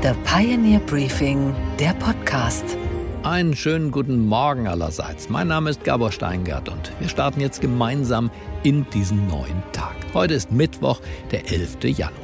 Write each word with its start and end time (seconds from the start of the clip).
The 0.00 0.12
Pioneer 0.24 0.78
Briefing, 0.78 1.52
der 1.80 1.92
Podcast. 1.94 2.64
Einen 3.24 3.56
schönen 3.56 3.90
guten 3.90 4.26
Morgen 4.26 4.68
allerseits. 4.68 5.28
Mein 5.28 5.48
Name 5.48 5.70
ist 5.70 5.82
Gabor 5.82 6.12
Steingart 6.12 6.68
und 6.68 6.92
wir 7.00 7.08
starten 7.08 7.40
jetzt 7.40 7.60
gemeinsam 7.60 8.30
in 8.62 8.88
diesen 8.90 9.26
neuen 9.26 9.60
Tag. 9.72 9.96
Heute 10.14 10.34
ist 10.34 10.52
Mittwoch, 10.52 11.00
der 11.32 11.50
11. 11.50 11.78
Januar. 11.82 12.14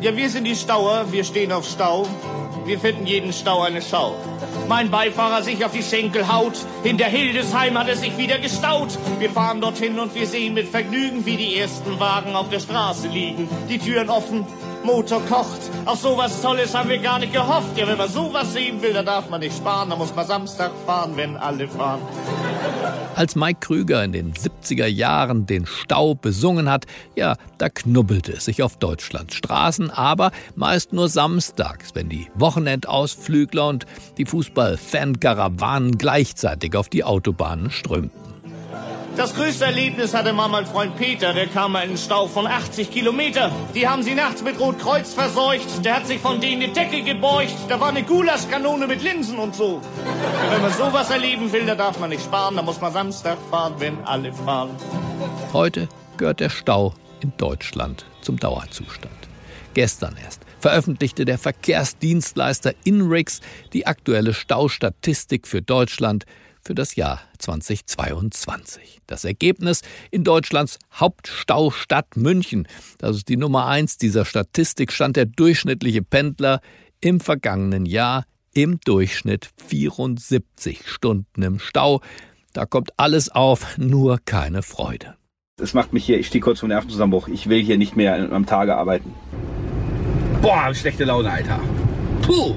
Ja, 0.00 0.16
wir 0.16 0.28
sind 0.28 0.42
die 0.42 0.56
Stauer, 0.56 1.06
wir 1.12 1.22
stehen 1.22 1.52
auf 1.52 1.64
Stau. 1.64 2.08
Wir 2.66 2.80
finden 2.80 3.06
jeden 3.06 3.32
Stau 3.32 3.62
eine 3.62 3.80
Schau. 3.80 4.16
Mein 4.68 4.90
Beifahrer 4.90 5.42
sich 5.44 5.64
auf 5.64 5.70
die 5.70 5.84
Schenkel 5.84 6.26
haut. 6.26 6.54
Hinter 6.82 7.04
Hildesheim 7.04 7.78
hat 7.78 7.88
es 7.88 8.00
sich 8.00 8.18
wieder 8.18 8.38
gestaut. 8.38 8.88
Wir 9.20 9.30
fahren 9.30 9.60
dorthin 9.60 10.00
und 10.00 10.12
wir 10.16 10.26
sehen 10.26 10.54
mit 10.54 10.68
Vergnügen, 10.68 11.24
wie 11.24 11.36
die 11.36 11.56
ersten 11.56 12.00
Wagen 12.00 12.34
auf 12.34 12.48
der 12.48 12.58
Straße 12.58 13.06
liegen. 13.06 13.48
Die 13.68 13.78
Türen 13.78 14.10
offen, 14.10 14.44
Motor 14.82 15.22
kocht. 15.26 15.60
Auf 15.84 16.00
sowas 16.00 16.42
Tolles 16.42 16.74
haben 16.74 16.88
wir 16.88 16.98
gar 16.98 17.20
nicht 17.20 17.32
gehofft. 17.32 17.76
Ja, 17.76 17.86
wenn 17.86 17.98
man 17.98 18.08
sowas 18.08 18.52
sehen 18.52 18.82
will, 18.82 18.92
dann 18.92 19.06
darf 19.06 19.30
man 19.30 19.38
nicht 19.40 19.56
sparen. 19.56 19.90
Da 19.90 19.94
muss 19.94 20.12
man 20.16 20.26
Samstag 20.26 20.72
fahren, 20.86 21.12
wenn 21.14 21.36
alle 21.36 21.68
fahren. 21.68 22.00
Als 23.14 23.34
Mike 23.34 23.60
Krüger 23.60 24.04
in 24.04 24.12
den 24.12 24.34
70er 24.34 24.86
Jahren 24.86 25.46
den 25.46 25.64
Stau 25.64 26.14
besungen 26.14 26.70
hat, 26.70 26.84
ja, 27.14 27.36
da 27.56 27.70
knubbelte 27.70 28.32
es 28.32 28.44
sich 28.44 28.62
auf 28.62 28.76
Deutschlands 28.76 29.34
Straßen, 29.34 29.90
aber 29.90 30.32
meist 30.54 30.92
nur 30.92 31.08
samstags, 31.08 31.94
wenn 31.94 32.10
die 32.10 32.28
Wochenendausflügler 32.34 33.68
und 33.68 33.86
die 34.18 34.26
Fußball-Fan-Karawanen 34.26 35.96
gleichzeitig 35.96 36.76
auf 36.76 36.90
die 36.90 37.04
Autobahnen 37.04 37.70
strömten. 37.70 38.25
Das 39.16 39.34
größte 39.34 39.64
Erlebnis 39.64 40.12
hatte 40.12 40.34
mal 40.34 40.48
mein 40.48 40.66
Freund 40.66 40.94
Peter, 40.96 41.32
der 41.32 41.46
kam 41.46 41.72
mal 41.72 41.80
in 41.80 41.88
einen 41.88 41.98
Stau 41.98 42.26
von 42.26 42.46
80 42.46 42.90
Kilometer. 42.90 43.50
Die 43.74 43.88
haben 43.88 44.02
sie 44.02 44.14
nachts 44.14 44.42
mit 44.42 44.60
Rotkreuz 44.60 45.14
verseucht, 45.14 45.82
der 45.82 45.96
hat 45.96 46.06
sich 46.06 46.20
von 46.20 46.38
denen 46.38 46.60
die 46.60 46.72
Decke 46.72 47.00
gebeugt, 47.00 47.54
da 47.70 47.80
war 47.80 47.88
eine 47.88 48.02
Gulaschkanone 48.02 48.86
mit 48.86 49.02
Linsen 49.02 49.38
und 49.38 49.54
so. 49.54 49.76
Und 49.76 50.50
wenn 50.50 50.60
man 50.60 50.72
sowas 50.72 51.10
erleben 51.10 51.50
will, 51.50 51.64
da 51.64 51.74
darf 51.74 51.98
man 51.98 52.10
nicht 52.10 52.24
sparen, 52.24 52.56
da 52.56 52.62
muss 52.62 52.78
man 52.78 52.92
Samstag 52.92 53.38
fahren, 53.50 53.74
wenn 53.78 54.04
alle 54.04 54.34
fahren. 54.34 54.76
Heute 55.54 55.88
gehört 56.18 56.40
der 56.40 56.50
Stau 56.50 56.92
in 57.20 57.32
Deutschland 57.38 58.04
zum 58.20 58.38
Dauerzustand. 58.38 59.14
Gestern 59.72 60.16
erst 60.22 60.42
veröffentlichte 60.58 61.24
der 61.24 61.38
Verkehrsdienstleister 61.38 62.74
INRIX 62.84 63.40
die 63.72 63.86
aktuelle 63.86 64.34
Staustatistik 64.34 65.46
für 65.46 65.62
Deutschland 65.62 66.26
für 66.66 66.74
das 66.74 66.96
Jahr 66.96 67.20
2022. 67.38 69.00
Das 69.06 69.24
Ergebnis 69.24 69.82
in 70.10 70.24
Deutschlands 70.24 70.78
Hauptstaustadt 70.92 72.16
München. 72.16 72.66
Das 72.98 73.16
ist 73.16 73.28
die 73.28 73.36
Nummer 73.36 73.66
eins 73.66 73.98
dieser 73.98 74.24
Statistik, 74.24 74.92
stand 74.92 75.16
der 75.16 75.26
durchschnittliche 75.26 76.02
Pendler 76.02 76.60
im 77.00 77.20
vergangenen 77.20 77.86
Jahr 77.86 78.24
im 78.52 78.80
Durchschnitt 78.84 79.48
74 79.68 80.88
Stunden 80.88 81.42
im 81.42 81.60
Stau. 81.60 82.00
Da 82.52 82.66
kommt 82.66 82.90
alles 82.96 83.28
auf, 83.28 83.78
nur 83.78 84.18
keine 84.24 84.62
Freude. 84.62 85.14
Es 85.60 85.72
macht 85.72 85.92
mich 85.92 86.04
hier, 86.04 86.18
ich 86.18 86.26
stehe 86.26 86.42
kurz 86.42 86.60
vor 86.60 86.68
Nervenzusammenbruch. 86.68 87.28
Ich 87.28 87.48
will 87.48 87.62
hier 87.62 87.78
nicht 87.78 87.94
mehr 87.94 88.32
am 88.32 88.44
Tage 88.44 88.76
arbeiten. 88.76 89.14
Boah, 90.42 90.74
schlechte 90.74 91.04
Laune, 91.04 91.30
Alter. 91.30 91.60
Puh. 92.22 92.56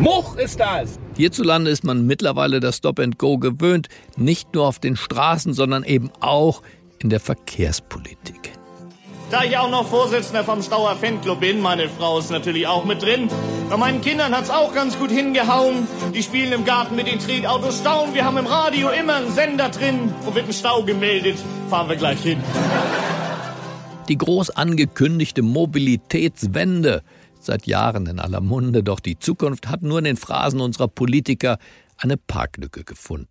Much 0.00 0.36
ist 0.36 0.60
das. 0.60 0.98
Hierzulande 1.18 1.72
ist 1.72 1.82
man 1.82 2.06
mittlerweile 2.06 2.60
das 2.60 2.76
Stop 2.76 3.00
and 3.00 3.18
Go 3.18 3.38
gewöhnt, 3.38 3.88
nicht 4.16 4.54
nur 4.54 4.68
auf 4.68 4.78
den 4.78 4.94
Straßen, 4.94 5.52
sondern 5.52 5.82
eben 5.82 6.12
auch 6.20 6.62
in 7.00 7.10
der 7.10 7.18
Verkehrspolitik. 7.18 8.52
Da 9.28 9.42
ich 9.42 9.58
auch 9.58 9.68
noch 9.68 9.88
Vorsitzender 9.88 10.44
vom 10.44 10.62
Stauer 10.62 10.94
Fanclub 10.94 11.40
bin, 11.40 11.60
meine 11.60 11.88
Frau 11.88 12.20
ist 12.20 12.30
natürlich 12.30 12.68
auch 12.68 12.84
mit 12.84 13.02
drin. 13.02 13.28
Bei 13.68 13.76
meinen 13.76 14.00
Kindern 14.00 14.32
hat's 14.32 14.48
auch 14.48 14.72
ganz 14.72 14.96
gut 14.96 15.10
hingehauen. 15.10 15.88
Die 16.14 16.22
spielen 16.22 16.52
im 16.52 16.64
Garten 16.64 16.94
mit 16.94 17.08
den 17.08 17.18
Tretautos 17.18 17.80
Stauen. 17.80 18.14
Wir 18.14 18.24
haben 18.24 18.38
im 18.38 18.46
Radio 18.46 18.90
immer 18.90 19.16
einen 19.16 19.32
Sender 19.32 19.70
drin. 19.70 20.14
Wo 20.24 20.36
wird 20.36 20.46
ein 20.46 20.52
Stau 20.52 20.84
gemeldet? 20.84 21.36
Fahren 21.68 21.88
wir 21.88 21.96
gleich 21.96 22.20
hin. 22.20 22.38
Die 24.08 24.16
groß 24.16 24.50
angekündigte 24.50 25.42
Mobilitätswende 25.42 27.02
seit 27.48 27.66
Jahren 27.66 28.06
in 28.06 28.20
aller 28.20 28.42
Munde, 28.42 28.82
doch 28.82 29.00
die 29.00 29.18
Zukunft 29.18 29.68
hat 29.68 29.82
nur 29.82 29.98
in 29.98 30.04
den 30.04 30.16
Phrasen 30.18 30.60
unserer 30.60 30.86
Politiker 30.86 31.58
eine 31.96 32.18
Parklücke 32.18 32.84
gefunden. 32.84 33.26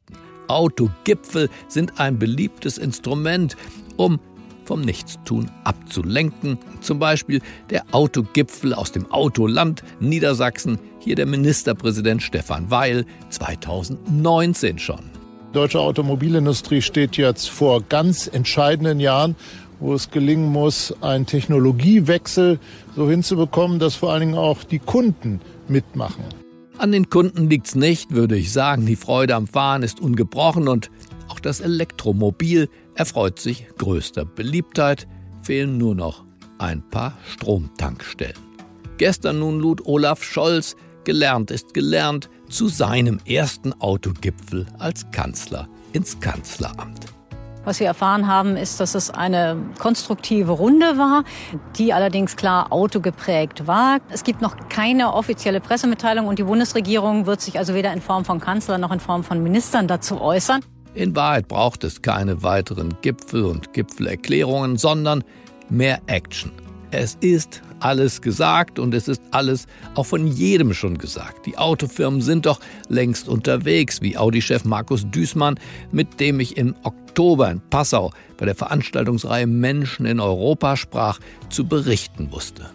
Autogipfel 0.47 1.49
sind 1.67 1.99
ein 1.99 2.17
beliebtes 2.17 2.79
Instrument, 2.79 3.55
um 3.95 4.19
vom 4.65 4.81
Nichtstun 4.81 5.51
abzulenken. 5.63 6.57
Zum 6.81 6.97
Beispiel 6.97 7.41
der 7.69 7.83
Autogipfel 7.91 8.73
aus 8.73 8.91
dem 8.91 9.09
Autoland 9.11 9.83
Niedersachsen, 9.99 10.79
hier 10.99 11.15
der 11.15 11.27
Ministerpräsident 11.27 12.23
Stefan 12.23 12.71
Weil 12.71 13.05
2019 13.29 14.79
schon. 14.79 15.11
Die 15.49 15.53
deutsche 15.53 15.79
Automobilindustrie 15.79 16.81
steht 16.81 17.17
jetzt 17.17 17.49
vor 17.49 17.81
ganz 17.83 18.27
entscheidenden 18.27 18.99
Jahren 18.99 19.35
wo 19.79 19.93
es 19.93 20.11
gelingen 20.11 20.51
muss, 20.51 20.93
einen 21.01 21.25
Technologiewechsel 21.25 22.59
so 22.95 23.09
hinzubekommen, 23.09 23.79
dass 23.79 23.95
vor 23.95 24.11
allen 24.11 24.21
Dingen 24.21 24.37
auch 24.37 24.63
die 24.63 24.79
Kunden 24.79 25.41
mitmachen. 25.67 26.23
An 26.77 26.91
den 26.91 27.09
Kunden 27.09 27.49
liegt's 27.49 27.75
nicht, 27.75 28.11
würde 28.11 28.37
ich 28.37 28.51
sagen. 28.51 28.85
Die 28.85 28.95
Freude 28.95 29.35
am 29.35 29.47
Fahren 29.47 29.83
ist 29.83 29.99
ungebrochen 29.99 30.67
und 30.67 30.91
auch 31.27 31.39
das 31.39 31.59
Elektromobil 31.59 32.69
erfreut 32.95 33.39
sich 33.39 33.67
größter 33.77 34.25
Beliebtheit. 34.25 35.07
Fehlen 35.41 35.77
nur 35.77 35.95
noch 35.95 36.23
ein 36.59 36.87
paar 36.89 37.17
Stromtankstellen. 37.27 38.37
Gestern 38.97 39.39
nun 39.39 39.59
lud 39.59 39.85
Olaf 39.85 40.23
Scholz, 40.23 40.75
gelernt 41.03 41.51
ist 41.51 41.73
gelernt, 41.73 42.29
zu 42.49 42.67
seinem 42.67 43.19
ersten 43.25 43.73
Autogipfel 43.73 44.65
als 44.79 45.09
Kanzler 45.11 45.67
ins 45.93 46.19
Kanzleramt. 46.19 47.16
Was 47.67 47.81
wir 47.81 47.87
erfahren 47.87 48.27
haben, 48.27 48.55
ist, 48.55 48.79
dass 48.79 48.95
es 48.95 49.11
eine 49.11 49.57
konstruktive 49.77 50.53
Runde 50.53 50.97
war, 50.97 51.25
die 51.77 51.91
allerdings 51.91 52.37
klar 52.37 52.71
autogeprägt 52.71 53.67
war. 53.67 53.97
Es 54.09 54.23
gibt 54.23 54.41
noch 54.41 54.55
keine 54.69 55.13
offizielle 55.13 55.59
Pressemitteilung 55.59 56.27
und 56.27 56.39
die 56.39 56.43
Bundesregierung 56.43 57.25
wird 57.25 57.41
sich 57.41 57.57
also 57.59 57.73
weder 57.73 57.91
in 57.91 57.99
Form 57.99 58.23
von 58.23 58.39
Kanzler 58.39 58.77
noch 58.77 58.93
in 58.93 59.01
Form 59.01 59.25
von 59.25 59.43
Ministern 59.43 59.89
dazu 59.89 60.21
äußern. 60.21 60.61
In 60.93 61.13
Wahrheit 61.17 61.49
braucht 61.49 61.83
es 61.83 62.01
keine 62.01 62.41
weiteren 62.41 62.95
Gipfel 63.01 63.43
und 63.43 63.73
Gipfelerklärungen, 63.73 64.77
sondern 64.77 65.25
mehr 65.67 65.99
Action. 66.07 66.53
Es 66.91 67.17
ist 67.19 67.61
alles 67.81 68.21
gesagt 68.21 68.79
und 68.79 68.93
es 68.93 69.09
ist 69.09 69.21
alles 69.31 69.67
auch 69.95 70.05
von 70.05 70.25
jedem 70.25 70.73
schon 70.73 70.97
gesagt. 70.97 71.45
Die 71.45 71.57
Autofirmen 71.57 72.21
sind 72.21 72.45
doch 72.45 72.61
längst 72.87 73.27
unterwegs, 73.27 74.01
wie 74.01 74.17
Audi-Chef 74.17 74.63
Markus 74.63 75.05
Düßmann, 75.09 75.59
mit 75.91 76.19
dem 76.21 76.39
ich 76.39 76.55
im 76.55 76.75
Oktober 76.83 77.51
in 77.51 77.61
Passau 77.69 78.11
bei 78.37 78.45
der 78.45 78.55
Veranstaltungsreihe 78.55 79.47
Menschen 79.47 80.05
in 80.05 80.21
Europa 80.21 80.77
sprach, 80.77 81.19
zu 81.49 81.67
berichten 81.67 82.31
wusste. 82.31 82.69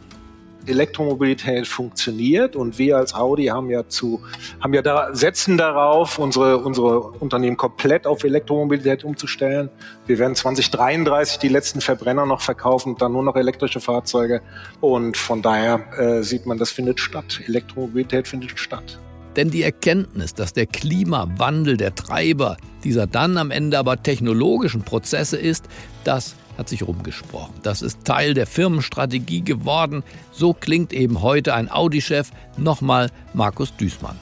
Elektromobilität 0.67 1.67
funktioniert 1.67 2.57
und 2.57 2.79
wir 2.79 2.97
als 2.97 3.15
Audi 3.15 3.47
haben 3.47 3.71
ja 3.71 3.87
zu, 3.89 4.21
haben 4.61 4.75
ja 4.75 4.83
da, 4.83 5.15
setzen 5.15 5.57
darauf, 5.57 6.19
unsere, 6.19 6.59
unsere 6.59 7.01
Unternehmen 7.01 7.57
komplett 7.57 8.07
auf 8.07 8.25
Elektromobilität 8.25 9.05
umzustellen. 9.05 9.71
Wir 10.07 10.19
werden 10.19 10.35
2033 10.35 11.39
die 11.39 11.49
letzten 11.49 11.81
Verbrenner 11.81 12.27
noch 12.27 12.41
verkaufen, 12.41 12.97
dann 12.99 13.13
nur 13.13 13.23
noch 13.23 13.37
elektrische 13.37 13.81
Fahrzeuge. 13.81 14.43
Und 14.81 15.17
von 15.17 15.43
daher 15.43 15.81
äh, 15.99 16.23
sieht 16.23 16.47
man, 16.47 16.59
das 16.59 16.71
findet 16.71 17.01
statt. 17.01 17.41
Elektromobilität 17.47 18.29
findet 18.29 18.59
statt. 18.59 18.99
Denn 19.37 19.51
die 19.51 19.63
Erkenntnis, 19.63 20.35
dass 20.35 20.53
der 20.53 20.67
Klimawandel 20.67 21.77
der 21.77 21.95
Treiber 21.95 22.57
dieser 22.85 23.07
dann 23.07 23.39
am 23.39 23.51
Ende 23.51 23.79
aber 23.79 24.03
technologischen 24.03 24.83
Prozesse 24.83 25.39
ist, 25.39 25.65
das 26.05 26.35
hat 26.63 26.69
sich 26.69 26.87
rumgesprochen. 26.87 27.55
Das 27.65 27.83
ist 27.83 28.05
Teil 28.05 28.35
der 28.35 28.47
Firmenstrategie 28.47 29.43
geworden. 29.43 30.05
So 30.31 30.55
klingt 30.55 30.93
eben 30.93 31.21
heute 31.21 31.55
ein 31.55 31.69
Audi-Chef, 31.69 32.31
nochmal 32.57 33.11
Markus 33.35 33.77
Düßmann. 33.77 34.17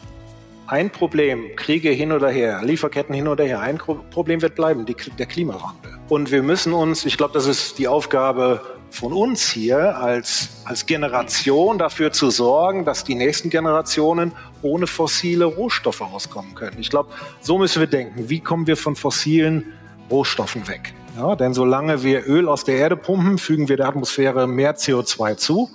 Ein 0.67 0.89
Problem, 0.89 1.55
Kriege 1.55 1.91
hin 1.91 2.13
oder 2.13 2.31
her, 2.31 2.63
Lieferketten 2.65 3.15
hin 3.15 3.29
oder 3.29 3.45
her, 3.45 3.61
ein 3.61 3.77
Problem 3.77 4.41
wird 4.41 4.55
bleiben, 4.55 4.87
die, 4.87 4.97
der 5.19 5.27
Klimawandel. 5.27 5.99
Und 6.09 6.31
wir 6.31 6.43
müssen 6.43 6.73
uns, 6.73 7.05
ich 7.05 7.19
glaube, 7.19 7.35
das 7.35 7.47
ist 7.47 7.79
die 7.79 7.89
Aufgabe 7.89 8.63
von 8.89 9.13
uns 9.13 9.51
hier 9.51 9.99
als, 9.99 10.63
als 10.65 10.87
Generation 10.87 11.77
dafür 11.77 12.11
zu 12.13 12.31
sorgen, 12.31 12.87
dass 12.87 13.05
die 13.05 13.17
nächsten 13.17 13.51
Generationen 13.51 14.33
ohne 14.63 14.87
fossile 14.87 15.45
Rohstoffe 15.45 16.01
auskommen 16.01 16.55
können. 16.55 16.79
Ich 16.81 16.89
glaube, 16.89 17.11
so 17.43 17.59
müssen 17.59 17.81
wir 17.81 17.87
denken. 17.87 18.31
Wie 18.31 18.41
kommen 18.41 18.67
wir 18.67 18.79
von 18.79 18.97
fossilen 18.97 19.75
Rohstoffen 20.11 20.67
weg? 20.69 20.95
Ja, 21.17 21.35
denn 21.37 21.55
solange 21.55 22.03
wir 22.03 22.27
Öl 22.27 22.49
aus 22.49 22.65
der 22.65 22.77
Erde 22.77 22.97
pumpen, 22.97 23.39
fügen 23.39 23.69
wir 23.69 23.77
der 23.77 23.89
Atmosphäre 23.89 24.47
mehr 24.47 24.77
CO2 24.77 25.37
zu 25.37 25.69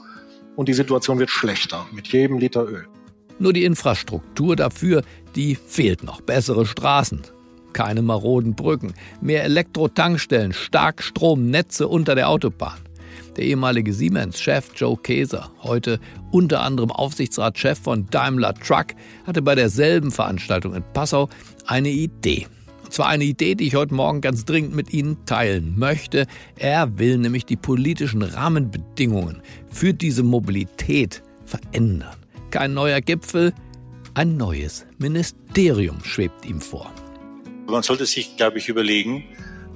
und 0.56 0.70
die 0.70 0.74
Situation 0.74 1.20
wird 1.20 1.30
schlechter 1.30 1.86
mit 1.92 2.08
jedem 2.08 2.38
Liter 2.38 2.66
Öl. 2.66 2.88
Nur 3.38 3.52
die 3.52 3.66
Infrastruktur 3.66 4.56
dafür, 4.56 5.04
die 5.36 5.56
fehlt 5.56 6.04
noch. 6.04 6.22
Bessere 6.22 6.66
Straßen, 6.66 7.22
keine 7.74 8.02
maroden 8.02 8.56
Brücken, 8.56 8.94
mehr 9.22 9.44
Elektro-Tankstellen, 9.44 10.54
Starkstromnetze 10.54 11.88
unter 11.88 12.16
der 12.16 12.30
Autobahn. 12.30 12.80
Der 13.36 13.44
ehemalige 13.44 13.92
Siemens-Chef 13.92 14.70
Joe 14.76 14.96
Keser, 14.96 15.52
heute 15.62 16.00
unter 16.32 16.62
anderem 16.62 16.92
Aufsichtsratschef 16.92 17.78
von 17.78 18.08
Daimler 18.10 18.54
Truck, 18.54 18.88
hatte 19.26 19.42
bei 19.42 19.56
derselben 19.56 20.12
Veranstaltung 20.12 20.74
in 20.74 20.84
Passau 20.94 21.28
eine 21.68 21.90
Idee. 21.90 22.48
Und 22.86 22.94
zwar 22.94 23.08
eine 23.08 23.24
Idee, 23.24 23.56
die 23.56 23.66
ich 23.66 23.76
heute 23.76 23.96
Morgen 23.96 24.22
ganz 24.22 24.46
dringend 24.46 24.76
mit 24.76 24.94
Ihnen 24.94 25.26
teilen 25.26 25.74
möchte. 25.76 26.28
Er 26.56 27.00
will 27.00 27.18
nämlich 27.18 27.44
die 27.44 27.56
politischen 27.56 28.22
Rahmenbedingungen 28.22 29.42
für 29.72 29.92
diese 29.94 30.22
Mobilität 30.22 31.24
verändern. 31.46 32.16
Kein 32.52 32.76
neuer 32.76 33.02
Gipfel, 33.02 33.54
ein 34.14 34.38
neues 34.38 34.86
Ministerium 35.00 36.04
schwebt 36.04 36.46
ihm 36.46 36.62
vor. 36.62 36.92
Man 37.66 37.82
sollte 37.82 38.06
sich, 38.06 38.38
glaube 38.38 38.60
ich, 38.60 38.70
überlegen, 38.70 39.24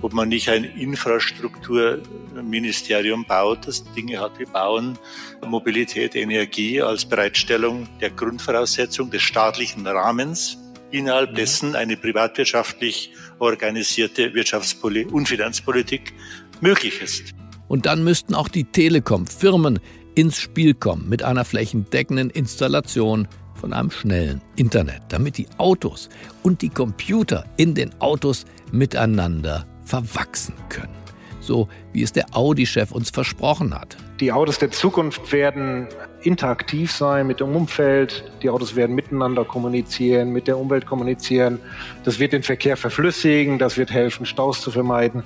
ob 0.04 0.14
man 0.14 0.30
nicht 0.30 0.48
ein 0.48 0.64
Infrastrukturministerium 0.64 3.26
baut, 3.26 3.68
das 3.68 3.84
Dinge 3.96 4.20
hat 4.20 4.38
wie 4.38 4.46
Bauen, 4.46 5.00
Mobilität, 5.46 6.16
Energie 6.16 6.80
als 6.80 7.06
Bereitstellung 7.06 7.90
der 8.00 8.12
Grundvoraussetzung 8.12 9.10
des 9.10 9.24
staatlichen 9.24 9.88
Rahmens, 9.88 10.60
innerhalb 10.92 11.36
dessen 11.36 11.76
eine 11.76 11.98
privatwirtschaftlich 11.98 13.12
organisierte 13.40 14.34
Wirtschaftspolitik 14.34 15.12
und 15.12 15.28
Finanzpolitik 15.28 16.14
möglich 16.62 17.02
ist. 17.02 17.34
Und 17.68 17.86
dann 17.86 18.04
müssten 18.04 18.34
auch 18.34 18.48
die 18.48 18.66
Telekom-Firmen 18.66 19.80
ins 20.16 20.38
Spiel 20.38 20.74
kommen 20.74 21.08
mit 21.08 21.24
einer 21.24 21.46
flächendeckenden 21.46 22.30
Installation 22.30 23.28
von 23.56 23.74
einem 23.74 23.92
schnellen 23.92 24.42
Internet, 24.56 25.02
damit 25.10 25.38
die 25.38 25.48
Autos 25.58 26.10
und 26.44 26.62
die 26.62 26.70
Computer 26.70 27.46
in 27.58 27.76
den 27.76 27.94
Autos 28.02 28.46
miteinander 28.72 29.68
verwachsen 29.84 30.56
können. 30.70 30.96
So 31.42 31.68
wie 31.94 32.04
es 32.04 32.12
der 32.12 32.36
Audi-Chef 32.36 32.92
uns 32.92 33.10
versprochen 33.10 33.74
hat. 33.74 33.98
Die 34.20 34.32
Autos 34.32 34.60
der 34.60 34.72
Zukunft 34.72 35.32
werden 35.32 35.88
interaktiv 36.22 36.92
sein 36.92 37.28
mit 37.28 37.40
dem 37.40 37.56
Umfeld. 37.56 38.24
Die 38.42 38.50
Autos 38.50 38.76
werden 38.76 38.96
miteinander 38.96 39.46
kommunizieren, 39.46 40.32
mit 40.32 40.48
der 40.48 40.58
Umwelt 40.58 40.86
kommunizieren. 40.86 41.60
Das 42.04 42.20
wird 42.20 42.34
den 42.34 42.44
Verkehr 42.44 42.78
verflüssigen, 42.78 43.58
das 43.60 43.78
wird 43.78 43.92
helfen, 43.92 44.26
Staus 44.26 44.62
zu 44.62 44.72
vermeiden. 44.72 45.24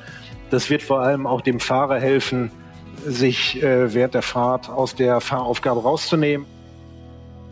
Das 0.50 0.70
wird 0.70 0.84
vor 0.84 1.00
allem 1.00 1.26
auch 1.26 1.42
dem 1.42 1.60
Fahrer 1.60 2.00
helfen, 2.00 2.52
sich 3.06 3.62
äh, 3.62 3.94
während 3.94 4.14
der 4.14 4.22
Fahrt 4.22 4.70
aus 4.70 4.96
der 4.96 5.20
Fahraufgabe 5.20 5.82
rauszunehmen. 5.82 6.46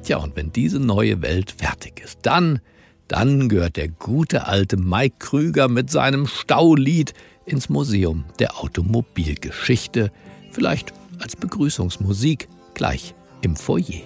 Tja, 0.03 0.17
und 0.17 0.35
wenn 0.35 0.51
diese 0.51 0.79
neue 0.79 1.21
Welt 1.21 1.51
fertig 1.51 2.01
ist, 2.03 2.19
dann, 2.23 2.59
dann 3.07 3.49
gehört 3.49 3.77
der 3.77 3.87
gute 3.87 4.47
alte 4.47 4.77
Mike 4.77 5.15
Krüger 5.19 5.67
mit 5.67 5.89
seinem 5.89 6.27
Staulied 6.27 7.13
ins 7.45 7.69
Museum 7.69 8.25
der 8.39 8.59
Automobilgeschichte, 8.59 10.11
vielleicht 10.51 10.93
als 11.19 11.35
Begrüßungsmusik 11.35 12.47
gleich 12.73 13.13
im 13.41 13.55
Foyer. 13.55 14.01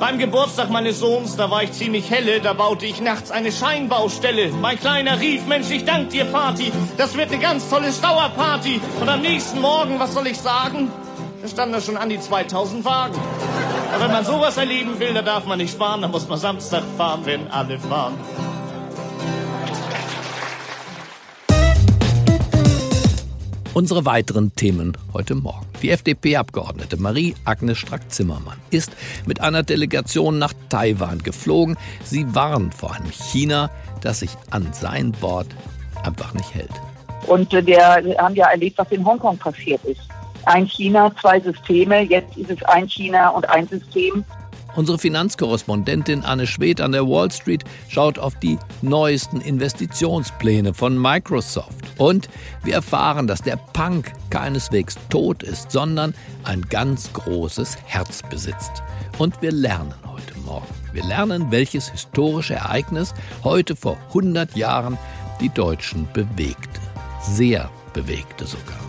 Beim 0.00 0.18
Geburtstag 0.18 0.70
meines 0.70 1.00
Sohns, 1.00 1.34
da 1.34 1.50
war 1.50 1.64
ich 1.64 1.72
ziemlich 1.72 2.08
helle, 2.08 2.40
da 2.40 2.52
baute 2.52 2.86
ich 2.86 3.00
nachts 3.00 3.32
eine 3.32 3.50
Scheinbaustelle. 3.50 4.50
Mein 4.52 4.78
Kleiner 4.78 5.20
rief, 5.20 5.46
Mensch, 5.46 5.70
ich 5.70 5.84
dank 5.84 6.10
dir, 6.10 6.24
Vati, 6.32 6.70
das 6.96 7.16
wird 7.16 7.32
eine 7.32 7.40
ganz 7.40 7.68
tolle 7.68 7.92
Stauerparty. 7.92 8.80
Und 9.00 9.08
am 9.08 9.22
nächsten 9.22 9.60
Morgen, 9.60 9.98
was 9.98 10.14
soll 10.14 10.28
ich 10.28 10.38
sagen? 10.38 10.88
Da 11.42 11.48
standen 11.48 11.72
da 11.72 11.80
schon 11.80 11.96
an 11.96 12.08
die 12.08 12.20
2000 12.20 12.84
Wagen. 12.84 13.18
Aber 13.92 14.04
wenn 14.04 14.12
man 14.12 14.24
sowas 14.24 14.56
erleben 14.56 15.00
will, 15.00 15.14
da 15.14 15.22
darf 15.22 15.46
man 15.46 15.58
nicht 15.58 15.72
sparen, 15.72 16.02
da 16.02 16.08
muss 16.08 16.28
man 16.28 16.38
Samstag 16.38 16.84
fahren, 16.96 17.22
wenn 17.24 17.48
alle 17.48 17.80
fahren. 17.80 18.14
Unsere 23.78 24.04
weiteren 24.04 24.52
Themen 24.56 24.98
heute 25.12 25.36
Morgen. 25.36 25.64
Die 25.82 25.90
FDP-Abgeordnete 25.90 26.96
Marie-Agnes 26.96 27.78
Strack-Zimmermann 27.78 28.58
ist 28.70 28.90
mit 29.24 29.40
einer 29.40 29.62
Delegation 29.62 30.36
nach 30.40 30.52
Taiwan 30.68 31.22
geflogen. 31.22 31.76
Sie 32.02 32.34
warnt 32.34 32.74
vor 32.74 32.92
einem 32.92 33.12
China, 33.12 33.70
das 34.00 34.18
sich 34.18 34.30
an 34.50 34.66
sein 34.72 35.14
Wort 35.22 35.46
einfach 36.02 36.34
nicht 36.34 36.52
hält. 36.52 36.72
Und 37.28 37.54
äh, 37.54 37.64
wir 37.64 37.78
haben 38.18 38.34
ja 38.34 38.48
erlebt, 38.48 38.78
was 38.78 38.90
in 38.90 39.06
Hongkong 39.06 39.38
passiert 39.38 39.84
ist. 39.84 40.00
Ein 40.44 40.66
China, 40.66 41.12
zwei 41.20 41.38
Systeme. 41.38 42.00
Jetzt 42.00 42.36
ist 42.36 42.50
es 42.50 42.60
ein 42.64 42.88
China 42.88 43.28
und 43.28 43.48
ein 43.48 43.68
System. 43.68 44.24
Unsere 44.78 44.96
Finanzkorrespondentin 44.96 46.22
Anne 46.22 46.46
Schwedt 46.46 46.80
an 46.80 46.92
der 46.92 47.04
Wall 47.04 47.32
Street 47.32 47.64
schaut 47.88 48.16
auf 48.16 48.38
die 48.38 48.60
neuesten 48.80 49.40
Investitionspläne 49.40 50.72
von 50.72 50.96
Microsoft. 50.96 51.84
Und 51.96 52.28
wir 52.62 52.74
erfahren, 52.74 53.26
dass 53.26 53.42
der 53.42 53.56
Punk 53.56 54.12
keineswegs 54.30 54.94
tot 55.10 55.42
ist, 55.42 55.72
sondern 55.72 56.14
ein 56.44 56.62
ganz 56.62 57.12
großes 57.12 57.76
Herz 57.86 58.22
besitzt. 58.30 58.84
Und 59.18 59.42
wir 59.42 59.50
lernen 59.50 59.94
heute 60.06 60.38
Morgen. 60.46 60.72
Wir 60.92 61.04
lernen, 61.04 61.50
welches 61.50 61.90
historische 61.90 62.54
Ereignis 62.54 63.14
heute 63.42 63.74
vor 63.74 63.98
100 64.10 64.54
Jahren 64.54 64.96
die 65.40 65.48
Deutschen 65.48 66.06
bewegte. 66.12 66.80
Sehr 67.20 67.68
bewegte 67.94 68.46
sogar. 68.46 68.87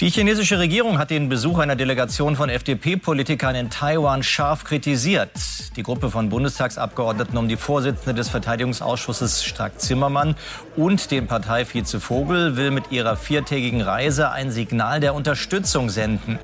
Die 0.00 0.10
chinesische 0.10 0.60
Regierung 0.60 0.96
hat 0.96 1.10
den 1.10 1.28
Besuch 1.28 1.58
einer 1.58 1.74
Delegation 1.74 2.36
von 2.36 2.50
FDP-Politikern 2.50 3.56
in 3.56 3.68
Taiwan 3.68 4.22
scharf 4.22 4.62
kritisiert. 4.62 5.32
Die 5.74 5.82
Gruppe 5.82 6.08
von 6.08 6.28
Bundestagsabgeordneten 6.28 7.36
um 7.36 7.48
die 7.48 7.56
Vorsitzende 7.56 8.14
des 8.14 8.28
Verteidigungsausschusses 8.28 9.42
Strack-Zimmermann 9.42 10.36
und 10.76 11.10
den 11.10 11.26
Parteivize 11.26 11.98
Vogel 11.98 12.56
will 12.56 12.70
mit 12.70 12.92
ihrer 12.92 13.16
viertägigen 13.16 13.80
Reise 13.80 14.30
ein 14.30 14.52
Signal 14.52 15.00
der 15.00 15.16
Unterstützung 15.16 15.90
senden. 15.90 16.38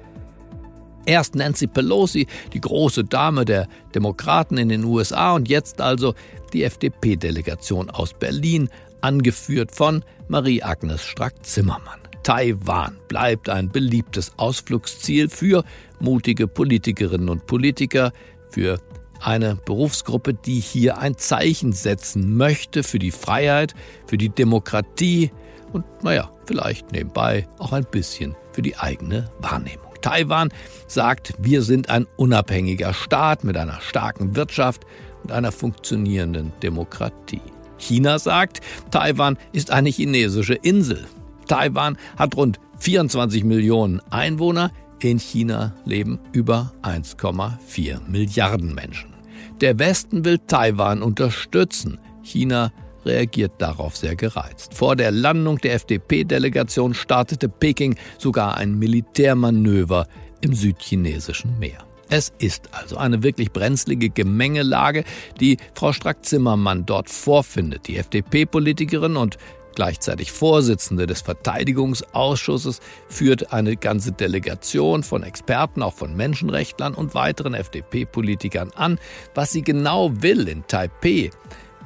Erst 1.06 1.36
Nancy 1.36 1.68
Pelosi, 1.68 2.26
die 2.54 2.60
große 2.60 3.04
Dame 3.04 3.44
der 3.44 3.68
Demokraten 3.94 4.58
in 4.58 4.68
den 4.68 4.82
USA 4.82 5.32
und 5.32 5.48
jetzt 5.48 5.80
also 5.80 6.16
die 6.52 6.64
FDP-Delegation 6.64 7.88
aus 7.88 8.14
Berlin, 8.14 8.68
angeführt 9.00 9.70
von 9.70 10.02
Marie-Agnes 10.26 11.04
Strack-Zimmermann. 11.04 12.03
Taiwan 12.24 12.96
bleibt 13.06 13.50
ein 13.50 13.68
beliebtes 13.68 14.32
Ausflugsziel 14.38 15.28
für 15.28 15.62
mutige 16.00 16.48
Politikerinnen 16.48 17.28
und 17.28 17.46
Politiker, 17.46 18.12
für 18.48 18.80
eine 19.20 19.56
Berufsgruppe, 19.56 20.32
die 20.32 20.58
hier 20.58 20.98
ein 20.98 21.16
Zeichen 21.18 21.72
setzen 21.72 22.36
möchte 22.36 22.82
für 22.82 22.98
die 22.98 23.10
Freiheit, 23.10 23.74
für 24.06 24.16
die 24.16 24.30
Demokratie 24.30 25.30
und, 25.72 25.84
naja, 26.02 26.30
vielleicht 26.46 26.92
nebenbei 26.92 27.46
auch 27.58 27.72
ein 27.72 27.84
bisschen 27.84 28.34
für 28.52 28.62
die 28.62 28.76
eigene 28.76 29.30
Wahrnehmung. 29.40 29.92
Taiwan 30.00 30.50
sagt, 30.86 31.34
wir 31.38 31.62
sind 31.62 31.90
ein 31.90 32.06
unabhängiger 32.16 32.94
Staat 32.94 33.44
mit 33.44 33.56
einer 33.56 33.80
starken 33.80 34.34
Wirtschaft 34.34 34.86
und 35.22 35.32
einer 35.32 35.52
funktionierenden 35.52 36.52
Demokratie. 36.62 37.40
China 37.76 38.18
sagt, 38.18 38.60
Taiwan 38.90 39.38
ist 39.52 39.70
eine 39.70 39.90
chinesische 39.90 40.54
Insel. 40.54 41.06
Taiwan 41.46 41.96
hat 42.16 42.36
rund 42.36 42.60
24 42.78 43.44
Millionen 43.44 44.00
Einwohner. 44.10 44.70
In 45.00 45.18
China 45.18 45.74
leben 45.84 46.18
über 46.32 46.72
1,4 46.82 48.08
Milliarden 48.08 48.74
Menschen. 48.74 49.12
Der 49.60 49.78
Westen 49.78 50.24
will 50.24 50.38
Taiwan 50.38 51.02
unterstützen. 51.02 51.98
China 52.22 52.72
reagiert 53.04 53.52
darauf 53.58 53.96
sehr 53.96 54.16
gereizt. 54.16 54.74
Vor 54.74 54.96
der 54.96 55.10
Landung 55.10 55.58
der 55.58 55.74
FDP-Delegation 55.74 56.94
startete 56.94 57.48
Peking 57.48 57.96
sogar 58.18 58.56
ein 58.56 58.78
Militärmanöver 58.78 60.06
im 60.40 60.54
südchinesischen 60.54 61.58
Meer. 61.58 61.84
Es 62.10 62.32
ist 62.38 62.68
also 62.72 62.96
eine 62.96 63.22
wirklich 63.22 63.52
brenzlige 63.52 64.10
Gemengelage, 64.10 65.04
die 65.40 65.56
Frau 65.74 65.92
Strack-Zimmermann 65.92 66.86
dort 66.86 67.08
vorfindet. 67.08 67.88
Die 67.88 67.96
FDP-Politikerin 67.96 69.16
und 69.16 69.38
gleichzeitig 69.74 70.32
Vorsitzende 70.32 71.06
des 71.06 71.22
Verteidigungsausschusses, 71.22 72.80
führt 73.08 73.52
eine 73.52 73.76
ganze 73.76 74.12
Delegation 74.12 75.02
von 75.02 75.22
Experten, 75.22 75.82
auch 75.82 75.94
von 75.94 76.16
Menschenrechtlern 76.16 76.94
und 76.94 77.14
weiteren 77.14 77.54
FDP-Politikern 77.54 78.70
an. 78.74 78.98
Was 79.34 79.52
sie 79.52 79.62
genau 79.62 80.10
will 80.22 80.48
in 80.48 80.66
Taipeh, 80.66 81.30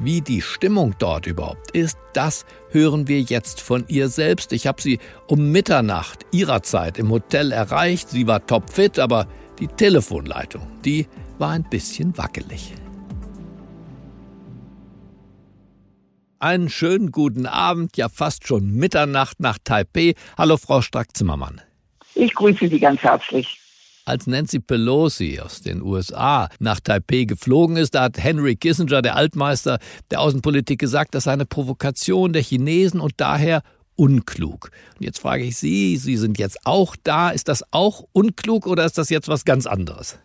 wie 0.01 0.21
die 0.21 0.43
Stimmung 0.43 0.95
dort 0.99 1.27
überhaupt 1.27 1.73
ist, 1.73 1.99
das 2.13 2.47
hören 2.71 3.09
wir 3.09 3.21
jetzt 3.21 3.61
von 3.61 3.85
ihr 3.89 4.09
selbst. 4.09 4.53
Ich 4.53 4.67
habe 4.67 4.81
sie 4.81 4.99
um 5.27 5.51
Mitternacht 5.51 6.27
ihrer 6.31 6.63
Zeit 6.63 6.99
im 6.99 7.11
Hotel 7.11 7.53
erreicht. 7.53 8.11
Sie 8.11 8.27
war 8.27 8.47
topfit, 8.47 8.99
aber 8.99 9.27
die 9.59 9.69
Telefonleitung, 9.69 10.63
die 10.85 11.07
war 11.39 11.51
ein 11.51 11.69
bisschen 11.69 12.17
wackelig. 12.17 12.75
Einen 16.41 16.69
schönen 16.69 17.11
guten 17.11 17.47
Abend, 17.47 17.97
ja 17.97 18.09
fast 18.09 18.47
schon 18.47 18.71
Mitternacht 18.71 19.41
nach 19.41 19.59
Taipei. 19.65 20.15
Hallo 20.37 20.57
Frau 20.57 20.83
Strack-Zimmermann. 20.83 21.61
Ich 22.15 22.33
grüße 22.33 22.69
Sie 22.69 22.79
ganz 22.79 23.01
herzlich. 23.03 23.59
als 24.05 24.29
Nancy 24.29 24.61
Pelosi 24.61 25.41
aus 25.41 25.63
den 25.63 25.83
USA 25.83 26.49
nach 26.61 26.79
Taipei 26.79 27.25
geflogen 27.25 27.77
ist, 27.77 27.97
da 27.97 28.05
hat 28.05 28.19
Henry 28.19 28.55
Kissinger, 28.55 29.03
der 29.03 29.17
Altmeister 29.17 29.81
der 30.13 30.21
Außenpolitik, 30.21 30.79
gesagt, 30.79 31.17
das 31.17 31.25
sei 31.25 31.33
eine 31.33 31.45
Provokation 31.45 32.33
der 32.33 32.43
Chinesen 32.43 33.01
und 33.01 33.15
daher 33.17 33.63
unklug. 33.97 34.71
Und 34.97 35.05
jetzt 35.05 35.19
frage 35.19 35.43
ich 35.43 35.57
Sie, 35.57 35.97
Sie 35.97 36.17
sind 36.17 36.39
jetzt 36.39 36.61
auch 36.65 36.95
da. 37.03 37.31
Ist 37.31 37.49
das 37.49 37.65
auch 37.73 38.05
unklug 38.13 38.69
oder 38.69 38.85
ist 38.85 38.97
das 38.97 39.11
jetzt 39.11 39.27
was 39.27 39.45
ganz 39.45 39.67
anderes? 39.67 40.21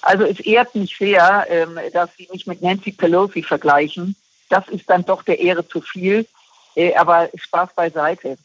Also 0.00 0.24
es 0.24 0.40
ehrt 0.40 0.74
mich 0.74 0.96
sehr, 0.96 1.46
ähm, 1.50 1.78
dass 1.92 2.08
Sie 2.16 2.26
mich 2.32 2.46
mit 2.46 2.62
Nancy 2.62 2.90
Pelosi 2.90 3.42
vergleichen. 3.42 4.16
Das 4.52 4.68
ist 4.68 4.90
dann 4.90 5.06
doch 5.06 5.22
der 5.22 5.40
Ehre 5.40 5.66
zu 5.66 5.80
viel. 5.80 6.26
Äh, 6.74 6.94
aber 6.94 7.30
Spaß 7.34 7.70
beiseite. 7.74 8.36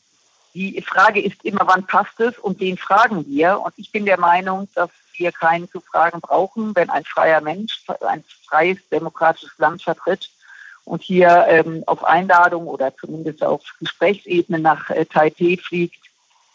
Die 0.54 0.82
Frage 0.82 1.22
ist 1.22 1.44
immer, 1.44 1.68
wann 1.68 1.86
passt 1.86 2.18
es? 2.22 2.40
Und 2.40 2.62
den 2.62 2.78
fragen 2.78 3.28
wir. 3.28 3.60
Und 3.60 3.74
ich 3.76 3.92
bin 3.92 4.06
der 4.06 4.18
Meinung, 4.18 4.70
dass 4.74 4.90
wir 5.18 5.34
keinen 5.34 5.70
zu 5.70 5.82
fragen 5.82 6.22
brauchen, 6.22 6.74
wenn 6.78 6.90
ein 6.90 7.04
freier 7.04 7.42
Mensch 7.42 7.84
ein 8.08 8.24
freies 8.48 8.78
demokratisches 8.90 9.58
Land 9.58 9.84
vertritt 9.84 10.30
und 10.86 11.04
hier 11.04 11.46
ähm, 11.50 11.84
auf 11.88 12.06
Einladung 12.06 12.68
oder 12.68 12.96
zumindest 12.96 13.44
auf 13.44 13.62
Gesprächsebene 13.82 14.60
nach 14.60 14.90
äh, 14.90 15.06
Taipei 15.06 15.58
fliegt, 15.58 16.00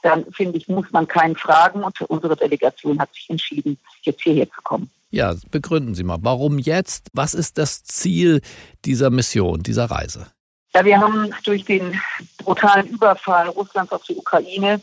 dann 0.01 0.25
finde 0.33 0.57
ich, 0.57 0.67
muss 0.67 0.91
man 0.93 1.07
keinen 1.07 1.37
fragen. 1.37 1.85
Und 1.85 2.01
unsere 2.03 2.37
Delegation 2.37 2.99
hat 2.99 3.13
sich 3.13 3.29
entschieden, 3.29 3.79
jetzt 4.01 4.23
hierher 4.23 4.51
zu 4.51 4.63
kommen. 4.63 4.91
Ja, 5.13 5.35
begründen 5.51 5.95
Sie 5.95 6.05
mal, 6.05 6.17
warum 6.23 6.59
jetzt? 6.59 7.09
Was 7.13 7.35
ist 7.35 7.59
das 7.59 7.85
Ziel 7.85 8.41
dieser 8.87 9.11
Mission, 9.11 9.63
dieser 9.63 9.85
Reise? 9.85 10.27
Ja, 10.75 10.87
wir 10.87 10.99
haben 10.99 11.35
durch 11.45 11.67
den 11.67 12.01
brutalen 12.39 12.87
Überfall 12.89 13.49
Russlands 13.51 13.93
auf 13.93 14.03
die 14.05 14.17
Ukraine 14.17 14.81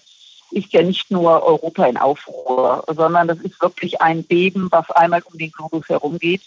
ist 0.52 0.72
ja 0.72 0.84
nicht 0.84 1.10
nur 1.12 1.44
Europa 1.44 1.86
in 1.86 1.98
Aufruhr, 1.98 2.84
sondern 2.88 3.28
das 3.28 3.40
ist 3.40 3.62
wirklich 3.62 4.02
ein 4.02 4.24
Beben, 4.24 4.68
was 4.72 4.90
einmal 4.92 5.22
um 5.32 5.38
den 5.38 5.52
Globus 5.52 5.90
herumgeht. 5.90 6.42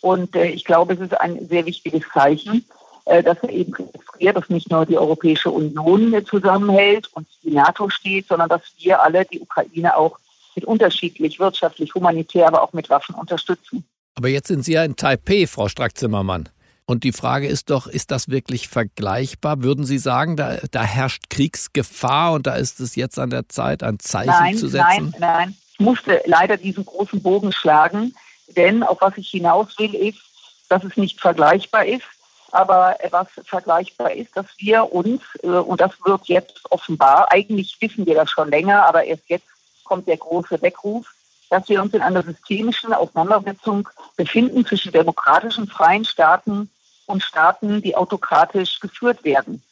Und 0.00 0.34
äh, 0.36 0.46
ich 0.46 0.64
glaube, 0.64 0.94
es 0.94 1.00
ist 1.00 1.20
ein 1.20 1.48
sehr 1.48 1.66
wichtiges 1.66 2.02
Zeichen, 2.12 2.64
äh, 3.06 3.22
dass 3.22 3.38
er 3.42 3.50
eben 3.50 3.72
registriert, 3.74 4.36
dass 4.36 4.48
nicht 4.48 4.70
nur 4.70 4.86
die 4.86 4.98
Europäische 4.98 5.50
Union 5.50 6.24
zusammenhält 6.26 7.08
und 7.14 7.26
die 7.42 7.50
NATO 7.50 7.88
steht, 7.88 8.28
sondern 8.28 8.48
dass 8.48 8.62
wir 8.78 9.02
alle 9.02 9.24
die 9.24 9.40
Ukraine 9.40 9.96
auch 9.96 10.18
mit 10.56 10.64
unterschiedlich 10.64 11.38
wirtschaftlich, 11.38 11.94
humanitär, 11.94 12.48
aber 12.48 12.62
auch 12.62 12.72
mit 12.72 12.90
Waffen 12.90 13.14
unterstützen. 13.14 13.84
Aber 14.16 14.28
jetzt 14.28 14.48
sind 14.48 14.64
Sie 14.64 14.72
ja 14.72 14.82
in 14.82 14.96
Taipei, 14.96 15.46
Frau 15.46 15.68
Strack-Zimmermann. 15.68 16.48
Und 16.86 17.04
die 17.04 17.12
Frage 17.12 17.46
ist 17.46 17.70
doch, 17.70 17.86
ist 17.86 18.10
das 18.10 18.28
wirklich 18.28 18.68
vergleichbar? 18.68 19.62
Würden 19.62 19.84
Sie 19.84 19.98
sagen, 19.98 20.36
da, 20.36 20.58
da 20.70 20.82
herrscht 20.82 21.30
Kriegsgefahr 21.30 22.32
und 22.32 22.46
da 22.46 22.54
ist 22.54 22.80
es 22.80 22.94
jetzt 22.94 23.18
an 23.18 23.30
der 23.30 23.48
Zeit, 23.48 23.82
ein 23.82 23.98
Zeichen 23.98 24.30
nein, 24.30 24.56
zu 24.56 24.68
setzen? 24.68 25.12
Nein, 25.12 25.14
nein. 25.18 25.56
Ich 25.72 25.80
musste 25.80 26.22
leider 26.24 26.56
diesen 26.56 26.86
großen 26.86 27.20
Bogen 27.20 27.52
schlagen, 27.52 28.14
denn 28.56 28.82
auf 28.82 29.00
was 29.00 29.18
ich 29.18 29.28
hinaus 29.28 29.78
will, 29.78 29.94
ist, 29.94 30.20
dass 30.68 30.84
es 30.84 30.96
nicht 30.96 31.20
vergleichbar 31.20 31.84
ist. 31.84 32.06
Aber 32.52 32.96
was 33.10 33.26
vergleichbar 33.44 34.12
ist, 34.12 34.34
dass 34.36 34.46
wir 34.56 34.90
uns, 34.92 35.20
äh, 35.42 35.48
und 35.48 35.80
das 35.80 35.92
wird 36.04 36.26
jetzt 36.26 36.60
offenbar, 36.70 37.30
eigentlich 37.30 37.76
wissen 37.80 38.06
wir 38.06 38.14
das 38.14 38.30
schon 38.30 38.48
länger, 38.48 38.86
aber 38.86 39.04
erst 39.04 39.24
jetzt 39.28 39.48
kommt 39.86 40.06
der 40.08 40.16
große 40.16 40.60
Weckruf, 40.62 41.06
dass 41.48 41.68
wir 41.68 41.80
uns 41.80 41.94
in 41.94 42.02
einer 42.02 42.22
systemischen 42.22 42.92
Auseinandersetzung 42.92 43.88
befinden 44.16 44.66
zwischen 44.66 44.92
demokratischen 44.92 45.68
freien 45.68 46.04
Staaten 46.04 46.70
und 47.06 47.22
Staaten, 47.22 47.82
die 47.82 47.96
autokratisch 47.96 48.80
geführt 48.80 49.24
werden. 49.24 49.62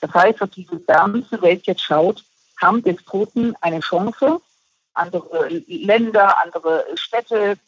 Das 0.00 0.12
heißt, 0.14 0.40
dass 0.40 0.50
diese 0.50 0.78
ganze 0.80 1.40
Welt 1.42 1.66
jetzt 1.66 1.82
schaut, 1.82 2.24
haben 2.60 2.82
Despoten 2.82 3.54
eine 3.60 3.80
Chance, 3.80 4.40
andere 4.94 5.48
Länder, 5.66 6.42
andere 6.42 6.84
Städte, 6.94 7.58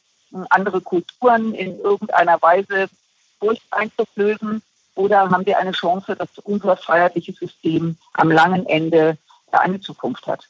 andere 0.50 0.80
Kulturen 0.80 1.54
in 1.54 1.78
irgendeiner 1.80 2.40
Weise 2.40 2.88
Furcht 3.38 3.62
einzuflößen 3.70 4.62
oder 4.94 5.30
haben 5.30 5.46
wir 5.46 5.58
eine 5.58 5.72
Chance, 5.72 6.16
dass 6.16 6.28
unser 6.42 6.76
freiheitliches 6.76 7.36
System 7.36 7.96
am 8.14 8.30
langen 8.30 8.66
Ende 8.66 9.16
eine 9.52 9.80
Zukunft 9.80 10.26
hat? 10.26 10.48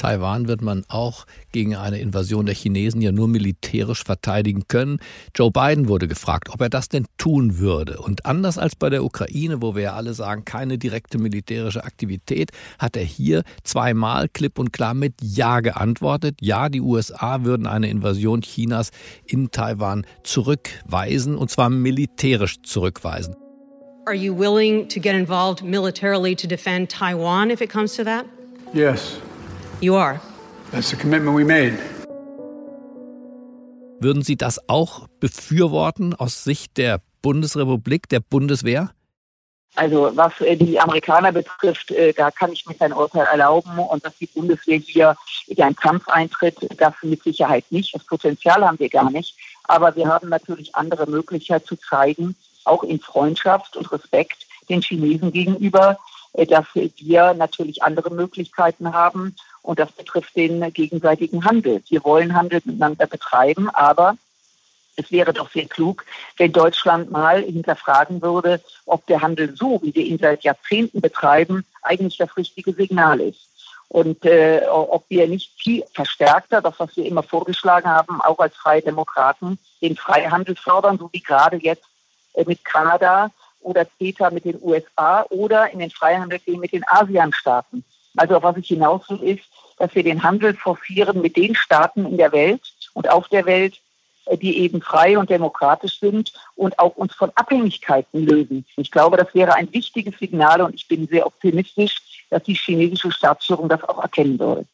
Taiwan 0.00 0.48
wird 0.48 0.62
man 0.62 0.84
auch 0.88 1.26
gegen 1.52 1.76
eine 1.76 2.00
Invasion 2.00 2.46
der 2.46 2.54
Chinesen 2.54 3.02
ja 3.02 3.12
nur 3.12 3.28
militärisch 3.28 4.02
verteidigen 4.02 4.62
können. 4.66 4.98
Joe 5.34 5.50
Biden 5.50 5.88
wurde 5.88 6.08
gefragt, 6.08 6.48
ob 6.48 6.62
er 6.62 6.70
das 6.70 6.88
denn 6.88 7.04
tun 7.18 7.58
würde. 7.58 7.98
Und 7.98 8.24
anders 8.24 8.56
als 8.56 8.76
bei 8.76 8.88
der 8.88 9.04
Ukraine, 9.04 9.60
wo 9.60 9.74
wir 9.74 9.82
ja 9.82 9.92
alle 9.92 10.14
sagen, 10.14 10.46
keine 10.46 10.78
direkte 10.78 11.18
militärische 11.18 11.84
Aktivität, 11.84 12.50
hat 12.78 12.96
er 12.96 13.04
hier 13.04 13.42
zweimal 13.62 14.30
klipp 14.30 14.58
und 14.58 14.72
klar 14.72 14.94
mit 14.94 15.16
Ja 15.20 15.60
geantwortet. 15.60 16.38
Ja, 16.40 16.70
die 16.70 16.80
USA 16.80 17.44
würden 17.44 17.66
eine 17.66 17.90
Invasion 17.90 18.40
Chinas 18.40 18.92
in 19.26 19.50
Taiwan 19.50 20.06
zurückweisen, 20.24 21.36
und 21.36 21.50
zwar 21.50 21.68
militärisch 21.68 22.62
zurückweisen. 22.62 23.36
Are 24.06 24.16
you 24.16 24.34
willing 24.34 24.88
to 24.88 24.98
get 24.98 25.14
involved 25.14 25.62
militarily 25.62 26.34
to 26.36 26.46
defend 26.48 26.90
Taiwan 26.90 27.50
if 27.50 27.60
it 27.60 27.70
comes 27.70 27.94
to 27.96 28.04
that? 28.04 28.24
Yes. 28.72 29.20
You 29.82 29.96
are. 29.96 30.20
That's 30.72 30.90
the 30.90 30.96
commitment 30.96 31.36
we 31.36 31.44
made. 31.44 31.78
Würden 33.98 34.22
Sie 34.22 34.36
das 34.36 34.68
auch 34.68 35.08
befürworten 35.20 36.14
aus 36.14 36.44
Sicht 36.44 36.76
der 36.76 37.00
Bundesrepublik, 37.22 38.08
der 38.08 38.20
Bundeswehr? 38.20 38.90
Also 39.76 40.10
was 40.14 40.38
äh, 40.40 40.56
die 40.56 40.78
Amerikaner 40.78 41.32
betrifft, 41.32 41.90
äh, 41.92 42.12
da 42.12 42.30
kann 42.30 42.52
ich 42.52 42.66
mir 42.66 42.74
kein 42.74 42.92
Urteil 42.92 43.26
erlauben 43.26 43.78
und 43.78 44.04
dass 44.04 44.16
die 44.18 44.26
Bundeswehr 44.26 44.78
hier 44.78 45.16
in 45.46 45.62
einen 45.62 45.76
Kampf 45.76 46.08
eintritt, 46.08 46.56
das 46.78 46.94
mit 47.02 47.22
Sicherheit 47.22 47.64
nicht. 47.70 47.94
Das 47.94 48.04
Potenzial 48.04 48.64
haben 48.64 48.78
wir 48.78 48.88
gar 48.90 49.10
nicht. 49.10 49.34
Aber 49.64 49.96
wir 49.96 50.08
haben 50.08 50.28
natürlich 50.28 50.74
andere 50.74 51.06
Möglichkeiten 51.08 51.66
zu 51.66 51.76
zeigen, 51.76 52.34
auch 52.64 52.82
in 52.82 53.00
Freundschaft 53.00 53.76
und 53.76 53.90
Respekt 53.92 54.46
den 54.68 54.82
Chinesen 54.82 55.32
gegenüber, 55.32 55.98
äh, 56.34 56.46
dass 56.46 56.66
wir 56.74 57.34
natürlich 57.34 57.82
andere 57.82 58.10
Möglichkeiten 58.10 58.92
haben 58.92 59.36
und 59.62 59.78
das 59.78 59.92
betrifft 59.92 60.36
den 60.36 60.72
gegenseitigen 60.72 61.44
Handel. 61.44 61.82
Wir 61.88 62.04
wollen 62.04 62.34
Handel 62.34 62.60
miteinander 62.64 63.06
betreiben, 63.06 63.68
aber 63.70 64.16
es 64.96 65.10
wäre 65.10 65.32
doch 65.32 65.50
sehr 65.50 65.66
klug, 65.66 66.04
wenn 66.36 66.52
Deutschland 66.52 67.10
mal 67.10 67.42
hinterfragen 67.42 68.20
würde, 68.22 68.60
ob 68.86 69.06
der 69.06 69.22
Handel 69.22 69.56
so, 69.56 69.80
wie 69.82 69.94
wir 69.94 70.04
ihn 70.04 70.18
seit 70.18 70.42
Jahrzehnten 70.42 71.00
betreiben, 71.00 71.64
eigentlich 71.82 72.18
das 72.18 72.36
richtige 72.36 72.72
Signal 72.72 73.20
ist. 73.20 73.48
Und 73.88 74.24
äh, 74.24 74.62
ob 74.68 75.04
wir 75.08 75.26
nicht 75.26 75.52
viel 75.56 75.82
verstärkter, 75.92 76.62
das 76.62 76.74
was 76.78 76.96
wir 76.96 77.06
immer 77.06 77.24
vorgeschlagen 77.24 77.88
haben, 77.88 78.20
auch 78.20 78.38
als 78.38 78.54
Freie 78.54 78.82
Demokraten, 78.82 79.58
den 79.82 79.96
Freihandel 79.96 80.54
fördern, 80.54 80.98
so 80.98 81.08
wie 81.12 81.20
gerade 81.20 81.56
jetzt 81.56 81.86
äh, 82.34 82.44
mit 82.46 82.64
Kanada 82.64 83.30
oder 83.60 83.86
CETA 83.98 84.30
mit 84.30 84.44
den 84.44 84.58
USA 84.62 85.26
oder 85.30 85.70
in 85.70 85.80
den 85.80 85.90
Freihandel 85.90 86.38
gehen 86.38 86.60
mit 86.60 86.72
den 86.72 86.86
ASEAN-Staaten. 86.86 87.84
Also 88.16 88.42
was 88.42 88.56
ich 88.56 88.68
hinaus 88.68 89.08
will, 89.08 89.22
ist, 89.22 89.44
dass 89.78 89.94
wir 89.94 90.02
den 90.02 90.22
Handel 90.22 90.54
forcieren 90.54 91.20
mit 91.20 91.36
den 91.36 91.54
Staaten 91.54 92.06
in 92.06 92.16
der 92.16 92.32
Welt 92.32 92.62
und 92.94 93.08
auf 93.08 93.28
der 93.28 93.46
Welt, 93.46 93.80
äh, 94.26 94.36
die 94.36 94.58
eben 94.58 94.82
frei 94.82 95.18
und 95.18 95.30
demokratisch 95.30 95.98
sind 96.00 96.32
und 96.54 96.78
auch 96.78 96.96
uns 96.96 97.14
von 97.14 97.30
Abhängigkeiten 97.34 98.26
lösen. 98.26 98.66
Ich 98.76 98.90
glaube, 98.90 99.16
das 99.16 99.34
wäre 99.34 99.54
ein 99.54 99.72
wichtiges 99.72 100.18
Signal 100.18 100.60
und 100.60 100.74
ich 100.74 100.86
bin 100.88 101.06
sehr 101.06 101.26
optimistisch, 101.26 102.26
dass 102.30 102.42
die 102.42 102.54
chinesische 102.54 103.12
Staatsführung 103.12 103.68
das 103.68 103.82
auch 103.84 104.02
erkennen 104.02 104.38
würde. 104.38 104.66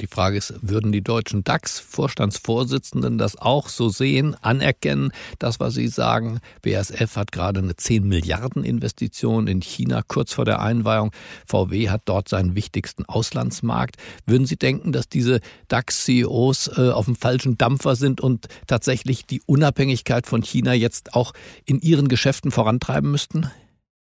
Die 0.00 0.06
Frage 0.08 0.36
ist, 0.36 0.54
würden 0.62 0.90
die 0.90 1.02
deutschen 1.02 1.44
DAX-Vorstandsvorsitzenden 1.44 3.18
das 3.18 3.36
auch 3.36 3.68
so 3.68 3.88
sehen, 3.88 4.34
anerkennen, 4.40 5.12
das, 5.38 5.60
was 5.60 5.74
Sie 5.74 5.86
sagen? 5.86 6.40
BASF 6.62 7.14
hat 7.14 7.30
gerade 7.30 7.60
eine 7.60 7.76
10 7.76 8.08
Milliarden 8.08 8.64
Investition 8.64 9.46
in 9.46 9.60
China 9.60 10.02
kurz 10.06 10.32
vor 10.32 10.44
der 10.44 10.60
Einweihung. 10.60 11.12
VW 11.46 11.90
hat 11.90 12.02
dort 12.06 12.28
seinen 12.28 12.56
wichtigsten 12.56 13.04
Auslandsmarkt. 13.04 13.96
Würden 14.26 14.46
Sie 14.46 14.56
denken, 14.56 14.92
dass 14.92 15.08
diese 15.08 15.40
DAX-CEOs 15.68 16.78
äh, 16.78 16.90
auf 16.90 17.04
dem 17.04 17.14
falschen 17.14 17.56
Dampfer 17.56 17.94
sind 17.94 18.20
und 18.20 18.48
tatsächlich 18.66 19.26
die 19.26 19.42
Unabhängigkeit 19.46 20.26
von 20.26 20.42
China 20.42 20.72
jetzt 20.72 21.14
auch 21.14 21.32
in 21.64 21.80
ihren 21.80 22.08
Geschäften 22.08 22.50
vorantreiben 22.50 23.10
müssten? 23.10 23.50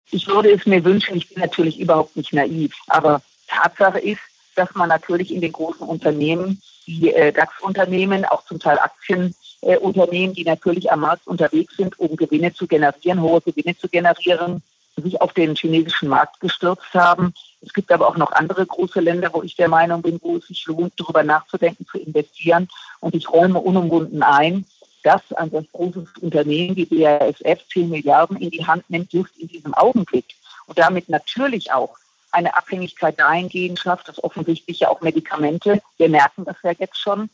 Ich 0.10 0.28
würde 0.28 0.52
es 0.52 0.66
mir 0.66 0.84
wünschen, 0.84 1.18
ich 1.18 1.30
bin 1.30 1.42
natürlich 1.42 1.80
überhaupt 1.80 2.16
nicht 2.16 2.34
naiv, 2.34 2.74
aber 2.88 3.22
Tatsache 3.48 4.00
ist, 4.00 4.22
dass 4.56 4.74
man 4.76 4.90
natürlich 4.90 5.34
in 5.34 5.42
den 5.42 5.52
großen 5.52 5.88
Unternehmen, 5.88 6.62
die 6.86 7.14
äh, 7.14 7.32
DAX-Unternehmen, 7.32 8.26
auch 8.26 8.46
zum 8.46 8.60
Teil 8.60 8.80
Aktienunternehmen, 8.80 10.36
die 10.36 10.44
natürlich 10.44 10.92
am 10.92 11.02
Markt 11.02 11.28
unterwegs 11.28 11.78
sind, 11.78 12.00
um 12.00 12.16
Gewinne 12.16 12.54
zu 12.54 12.68
generieren, 12.68 13.22
hohe 13.22 13.42
Gewinne 13.42 13.78
zu 13.78 13.88
generieren, 13.88 14.62
sich 15.02 15.22
auf 15.22 15.34
den 15.34 15.56
chinesischen 15.56 16.10
Markt 16.10 16.40
gestürzt 16.40 16.94
haben. 16.94 17.34
Es 17.62 17.74
gibt 17.74 17.92
aber 17.92 18.08
auch 18.08 18.18
noch 18.18 18.32
andere 18.34 18.66
große 18.66 19.00
Länder, 19.00 19.30
wo 19.34 19.42
ich 19.42 19.56
der 19.56 19.70
Meinung 19.70 20.02
bin, 20.02 20.20
wo 20.22 20.38
es 20.38 20.48
sich 20.48 20.66
lohnt, 20.66 20.94
darüber 20.98 21.24
nachzudenken, 21.24 21.86
zu 21.88 21.98
investieren. 21.98 22.68
Und 23.00 23.16
ich 23.16 23.30
räume 23.32 23.60
unumwunden 23.60 24.22
ein, 24.22 24.66
dass 25.04 25.22
ein 25.34 25.50
solch 25.50 25.72
großes 25.72 26.10
Unternehmen 26.22 26.76
wie 26.76 26.86
BASF 26.86 27.68
10 27.72 27.90
Milliarden 27.90 28.38
in 28.38 28.52
die 28.52 28.66
Hand 28.66 28.90
nimmt, 28.90 29.12
just 29.14 29.36
in 29.38 29.48
diesem 29.48 29.74
Augenblick. 29.74 30.26
Und 30.68 30.78
damit 30.78 31.10
natürlich 31.10 31.72
auch 31.72 31.98
eine 32.34 32.56
Abhängigkeit 32.56 33.20
dahingehend 33.20 33.80
schafft, 33.80 34.08
dass 34.08 34.24
offensichtlich 34.24 34.80
ja 34.80 34.90
auch 34.90 35.02
Medikamente, 35.02 35.82
wir 35.98 36.10
merken 36.10 36.46
das 36.46 36.58
ja 36.64 36.72
jetzt 36.72 36.98
schon, 36.98 37.30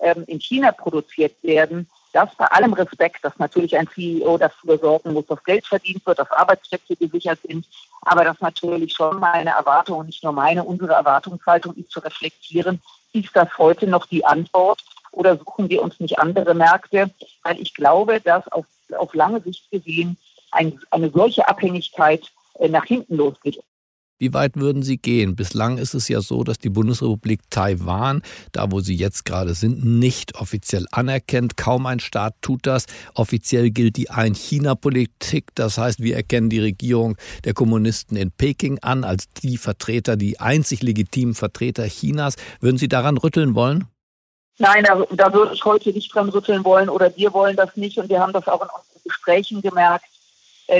ähm, 0.00 0.24
in 0.26 0.40
China 0.40 0.72
produziert 0.72 1.42
werden, 1.42 1.88
das 2.12 2.34
bei 2.36 2.46
allem 2.46 2.72
Respekt, 2.72 3.24
dass 3.24 3.38
natürlich 3.38 3.76
ein 3.76 3.88
CEO 3.88 4.38
dafür 4.38 4.78
sorgen 4.78 5.12
muss, 5.12 5.26
dass 5.26 5.44
Geld 5.44 5.66
verdient 5.66 6.04
wird, 6.06 6.18
dass 6.18 6.30
Arbeitsplätze 6.30 6.96
gesichert 6.96 7.40
sind, 7.46 7.66
aber 8.02 8.24
dass 8.24 8.40
natürlich 8.40 8.94
schon 8.94 9.20
meine 9.20 9.50
Erwartung, 9.50 10.06
nicht 10.06 10.24
nur 10.24 10.32
meine, 10.32 10.64
unsere 10.64 10.94
Erwartungshaltung 10.94 11.74
ist 11.74 11.90
zu 11.90 12.00
reflektieren, 12.00 12.80
ist 13.12 13.34
das 13.34 13.48
heute 13.58 13.86
noch 13.86 14.06
die 14.06 14.24
Antwort 14.24 14.80
oder 15.12 15.36
suchen 15.36 15.68
wir 15.68 15.82
uns 15.82 16.00
nicht 16.00 16.18
andere 16.18 16.54
Märkte? 16.54 17.10
Weil 17.42 17.60
ich 17.60 17.74
glaube, 17.74 18.20
dass 18.20 18.46
auf, 18.48 18.66
auf 18.96 19.14
lange 19.14 19.40
Sicht 19.40 19.70
gesehen 19.70 20.16
ein, 20.50 20.80
eine 20.90 21.10
solche 21.10 21.46
Abhängigkeit 21.48 22.22
äh, 22.58 22.68
nach 22.68 22.84
hinten 22.84 23.16
losgeht. 23.16 23.62
Wie 24.20 24.34
weit 24.34 24.56
würden 24.56 24.82
Sie 24.82 24.96
gehen? 24.96 25.36
Bislang 25.36 25.78
ist 25.78 25.94
es 25.94 26.08
ja 26.08 26.20
so, 26.20 26.42
dass 26.42 26.58
die 26.58 26.70
Bundesrepublik 26.70 27.40
Taiwan, 27.50 28.22
da 28.50 28.72
wo 28.72 28.80
Sie 28.80 28.96
jetzt 28.96 29.24
gerade 29.24 29.54
sind, 29.54 29.84
nicht 29.84 30.34
offiziell 30.34 30.86
anerkennt. 30.90 31.56
Kaum 31.56 31.86
ein 31.86 32.00
Staat 32.00 32.34
tut 32.42 32.66
das. 32.66 32.86
Offiziell 33.14 33.70
gilt 33.70 33.96
die 33.96 34.10
Ein-China-Politik. 34.10 35.54
Das 35.54 35.78
heißt, 35.78 36.00
wir 36.00 36.16
erkennen 36.16 36.50
die 36.50 36.58
Regierung 36.58 37.16
der 37.44 37.54
Kommunisten 37.54 38.16
in 38.16 38.32
Peking 38.32 38.80
an 38.82 39.04
als 39.04 39.28
die 39.28 39.56
Vertreter, 39.56 40.16
die 40.16 40.40
einzig 40.40 40.82
legitimen 40.82 41.36
Vertreter 41.36 41.84
Chinas. 41.84 42.34
Würden 42.60 42.78
Sie 42.78 42.88
daran 42.88 43.18
rütteln 43.18 43.54
wollen? 43.54 43.84
Nein, 44.58 44.82
da, 44.82 45.06
da 45.14 45.32
würde 45.32 45.54
ich 45.54 45.64
heute 45.64 45.90
nicht 45.90 46.12
dran 46.12 46.28
rütteln 46.30 46.64
wollen 46.64 46.88
oder 46.88 47.16
wir 47.16 47.32
wollen 47.32 47.54
das 47.54 47.76
nicht 47.76 47.96
und 47.98 48.08
wir 48.08 48.18
haben 48.18 48.32
das 48.32 48.48
auch 48.48 48.62
in 48.62 48.68
unseren 48.68 49.02
Gesprächen 49.04 49.62
gemerkt 49.62 50.06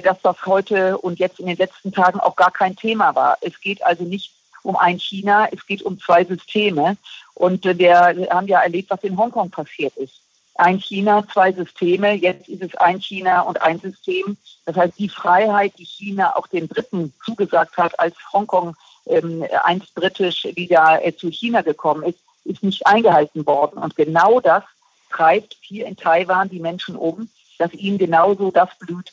dass 0.03 0.21
das 0.23 0.45
heute 0.45 0.99
und 0.99 1.19
jetzt 1.19 1.41
in 1.41 1.47
den 1.47 1.57
letzten 1.57 1.93
Tagen 1.93 2.21
auch 2.21 2.37
gar 2.37 2.51
kein 2.51 2.77
Thema 2.77 3.15
war. 3.15 3.39
Es 3.41 3.59
geht 3.61 3.83
also 3.83 4.05
nicht 4.05 4.33
um 4.63 4.77
ein 4.77 4.99
China, 4.99 5.49
es 5.51 5.65
geht 5.67 5.83
um 5.83 5.99
zwei 5.99 6.25
Systeme. 6.25 6.97
Und 7.35 7.65
äh, 7.67 7.79
wir 7.79 8.29
haben 8.31 8.49
ja 8.49 8.61
erlebt, 8.61 8.91
was 8.91 9.03
in 9.03 9.17
Hongkong 9.17 9.51
passiert 9.51 9.97
ist. 9.97 10.21
Ein 10.57 10.79
China, 10.79 11.25
zwei 11.33 11.53
Systeme. 11.53 12.15
Jetzt 12.15 12.49
ist 12.49 12.63
es 12.63 12.75
ein 12.77 13.01
China 13.01 13.43
und 13.43 13.63
ein 13.63 13.79
System. 13.79 14.37
Das 14.67 14.77
heißt, 14.77 14.99
die 14.99 15.09
Freiheit, 15.09 15.73
die 15.79 15.85
China 15.85 16.35
auch 16.37 16.49
den 16.49 16.69
Dritten 16.69 17.15
zugesagt 17.25 17.77
hat, 17.77 17.99
als 18.01 18.17
Hongkong 18.33 18.75
ähm, 19.07 19.45
einst 19.63 19.95
britisch 19.95 20.45
wieder 20.55 21.05
äh, 21.05 21.15
zu 21.17 21.31
China 21.31 21.63
gekommen 21.63 22.03
ist, 22.03 22.19
ist 22.45 22.63
nicht 22.63 22.87
eingehalten 22.87 23.47
worden. 23.47 23.79
Und 23.79 23.95
genau 23.95 24.41
das 24.41 24.65
treibt 25.11 25.57
hier 25.61 25.87
in 25.87 25.97
Taiwan 25.97 26.49
die 26.49 26.61
Menschen 26.61 26.97
um, 26.97 27.31
dass 27.59 27.73
ihnen 27.73 27.99
genauso 27.99 28.51
das 28.51 28.69
blüht, 28.79 29.13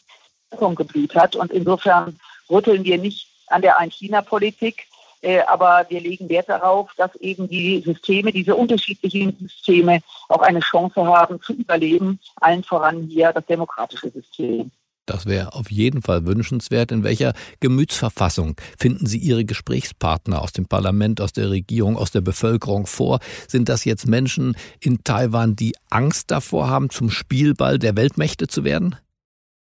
geblüht 0.76 1.16
hat. 1.16 1.36
Und 1.36 1.52
insofern 1.52 2.20
rütteln 2.50 2.84
wir 2.84 2.98
nicht 2.98 3.28
an 3.48 3.62
der 3.62 3.80
Ein-China-Politik, 3.80 4.88
äh, 5.22 5.42
aber 5.42 5.86
wir 5.90 6.02
legen 6.02 6.30
Wert 6.30 6.50
darauf, 6.50 6.92
dass 6.98 7.16
eben 7.16 7.48
die 7.48 7.82
Systeme, 7.82 8.32
diese 8.32 8.56
unterschiedlichen 8.56 9.36
Systeme 9.40 10.02
auch 10.30 10.42
eine 10.42 10.60
Chance 10.60 11.06
haben 11.06 11.42
zu 11.42 11.54
überleben, 11.54 12.20
allen 12.38 12.64
voran 12.64 13.08
hier 13.10 13.34
das 13.34 13.46
demokratische 13.46 14.10
System. 14.12 14.72
Das 15.06 15.26
wäre 15.28 15.54
auf 15.54 15.70
jeden 15.70 16.02
Fall 16.02 16.26
wünschenswert. 16.26 16.92
In 16.92 17.04
welcher 17.04 17.34
Gemütsverfassung 17.60 18.56
finden 18.78 19.06
Sie 19.06 19.20
Ihre 19.20 19.46
Gesprächspartner 19.46 20.42
aus 20.42 20.52
dem 20.52 20.68
Parlament, 20.68 21.22
aus 21.22 21.32
der 21.32 21.50
Regierung, 21.50 21.96
aus 21.96 22.12
der 22.12 22.22
Bevölkerung 22.22 22.88
vor? 22.88 23.20
Sind 23.48 23.70
das 23.70 23.86
jetzt 23.86 24.08
Menschen 24.08 24.56
in 24.80 25.04
Taiwan, 25.04 25.56
die 25.56 25.76
Angst 25.90 26.32
davor 26.32 26.70
haben, 26.70 26.90
zum 26.90 27.12
Spielball 27.12 27.78
der 27.78 27.96
Weltmächte 27.96 28.48
zu 28.48 28.64
werden? 28.64 28.96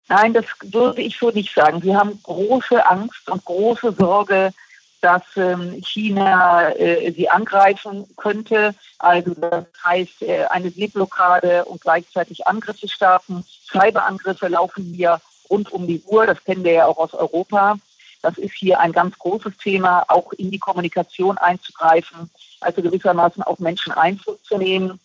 Nein, 0.09 0.35
das 0.35 0.45
würde 0.63 1.01
ich 1.01 1.19
so 1.19 1.31
nicht 1.31 1.55
sagen. 1.55 1.81
Sie 1.81 1.97
haben 1.97 2.21
große 2.23 2.87
Angst 2.87 3.29
und 3.31 3.45
große 3.45 3.93
Sorge, 3.93 4.53
dass 5.01 5.23
ähm, 5.37 5.83
China 5.83 6.71
äh, 6.71 7.13
sie 7.13 7.29
angreifen 7.29 8.07
könnte. 8.17 8.75
Also 8.99 9.35
das 9.35 9.67
heißt, 9.85 10.23
äh, 10.23 10.45
eine 10.47 10.71
Seeblockade 10.71 11.65
und 11.67 11.81
gleichzeitig 11.81 12.47
Angriffe 12.47 12.89
starten. 12.89 13.45
Cyberangriffe 13.71 14.49
laufen 14.49 14.85
hier 14.95 15.21
rund 15.51 15.73
um 15.73 15.87
die 15.87 16.03
Uhr. 16.07 16.27
Das 16.27 16.43
kennen 16.45 16.65
wir 16.65 16.73
ja 16.73 16.87
auch 16.87 16.99
aus 16.99 17.15
Europa. 17.15 17.77
Das 18.23 18.39
ist 18.39 18.55
hier 18.55 18.81
ein 18.81 18.93
ganz 18.93 19.19
großes 19.19 19.59
Thema, 19.59 20.05
auch 20.09 20.33
in 20.33 20.51
die 20.51 20.59
Kommunikation 20.59 21.37
einzugreifen, 21.37 22.31
also 22.61 22.81
gewissermaßen 22.81 23.43
auf 23.43 23.59
Menschen 23.59 23.93
Einfluss 23.93 24.43
zu 24.43 24.57
nehmen. 24.57 24.99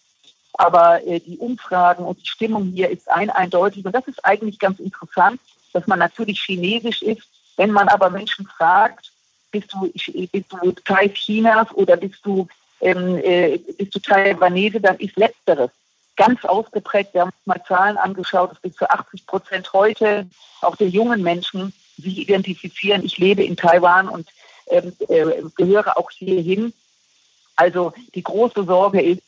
Aber 0.59 1.01
äh, 1.07 1.21
die 1.21 1.37
Umfragen 1.37 2.03
und 2.03 2.21
die 2.21 2.27
Stimmung 2.27 2.65
hier 2.75 2.89
ist 2.89 3.09
ein 3.09 3.29
eindeutig. 3.29 3.85
Und 3.85 3.93
das 3.93 4.05
ist 4.09 4.25
eigentlich 4.25 4.59
ganz 4.59 4.77
interessant, 4.81 5.39
dass 5.71 5.87
man 5.87 5.99
natürlich 5.99 6.41
chinesisch 6.41 7.01
ist. 7.01 7.21
Wenn 7.55 7.71
man 7.71 7.87
aber 7.87 8.09
Menschen 8.09 8.45
fragt, 8.45 9.09
bist 9.51 9.73
du, 9.73 9.89
bist 10.27 10.51
du 10.51 10.71
Teil 10.83 11.13
Chinas 11.13 11.71
oder 11.71 11.95
bist 11.95 12.25
du, 12.25 12.45
ähm, 12.81 13.21
äh, 13.23 13.57
bist 13.77 13.95
du 13.95 13.99
Taiwanese, 13.99 14.81
dann 14.81 14.97
ist 14.97 15.15
Letzteres 15.15 15.71
ganz 16.17 16.43
ausgeprägt. 16.43 17.13
Wir 17.13 17.21
haben 17.21 17.29
uns 17.29 17.47
mal 17.47 17.63
Zahlen 17.65 17.95
angeschaut, 17.95 18.51
dass 18.51 18.59
bis 18.59 18.75
zu 18.75 18.89
80 18.89 19.27
Prozent 19.27 19.71
heute 19.71 20.27
auch 20.59 20.75
der 20.75 20.89
jungen 20.89 21.23
Menschen 21.23 21.71
sich 21.97 22.17
identifizieren. 22.17 23.05
Ich 23.05 23.17
lebe 23.17 23.45
in 23.45 23.55
Taiwan 23.55 24.09
und 24.09 24.27
ähm, 24.67 24.91
äh, 25.07 25.41
gehöre 25.55 25.97
auch 25.97 26.11
hierhin. 26.11 26.73
Also 27.55 27.93
die 28.15 28.23
große 28.23 28.65
Sorge 28.65 29.01
ist, 29.01 29.21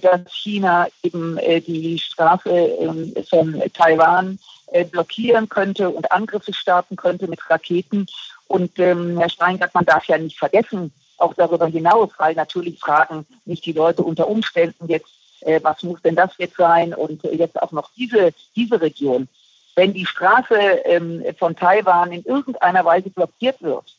dass 0.00 0.20
China 0.32 0.88
eben 1.02 1.36
äh, 1.38 1.60
die 1.60 1.98
Straße 1.98 2.50
ähm, 2.50 3.14
von 3.28 3.62
Taiwan 3.72 4.38
äh, 4.68 4.84
blockieren 4.84 5.48
könnte 5.48 5.90
und 5.90 6.10
Angriffe 6.10 6.54
starten 6.54 6.96
könnte 6.96 7.28
mit 7.28 7.48
Raketen. 7.50 8.06
Und 8.48 8.78
ähm, 8.78 9.18
Herr 9.18 9.28
Steingart, 9.28 9.74
man 9.74 9.84
darf 9.84 10.06
ja 10.06 10.18
nicht 10.18 10.38
vergessen, 10.38 10.92
auch 11.18 11.34
darüber 11.34 11.66
hinaus, 11.66 12.10
weil 12.18 12.34
natürlich 12.34 12.78
fragen 12.80 13.26
nicht 13.44 13.64
die 13.66 13.72
Leute 13.72 14.02
unter 14.02 14.28
Umständen 14.28 14.88
jetzt, 14.88 15.10
äh, 15.40 15.60
was 15.62 15.82
muss 15.82 16.02
denn 16.02 16.16
das 16.16 16.32
jetzt 16.38 16.56
sein 16.56 16.94
und 16.94 17.22
jetzt 17.24 17.60
auch 17.60 17.72
noch 17.72 17.90
diese, 17.96 18.32
diese 18.56 18.80
Region. 18.80 19.28
Wenn 19.76 19.92
die 19.92 20.06
Straße 20.06 20.54
ähm, 20.54 21.24
von 21.38 21.56
Taiwan 21.56 22.12
in 22.12 22.24
irgendeiner 22.24 22.84
Weise 22.84 23.10
blockiert 23.10 23.60
wird, 23.60 23.96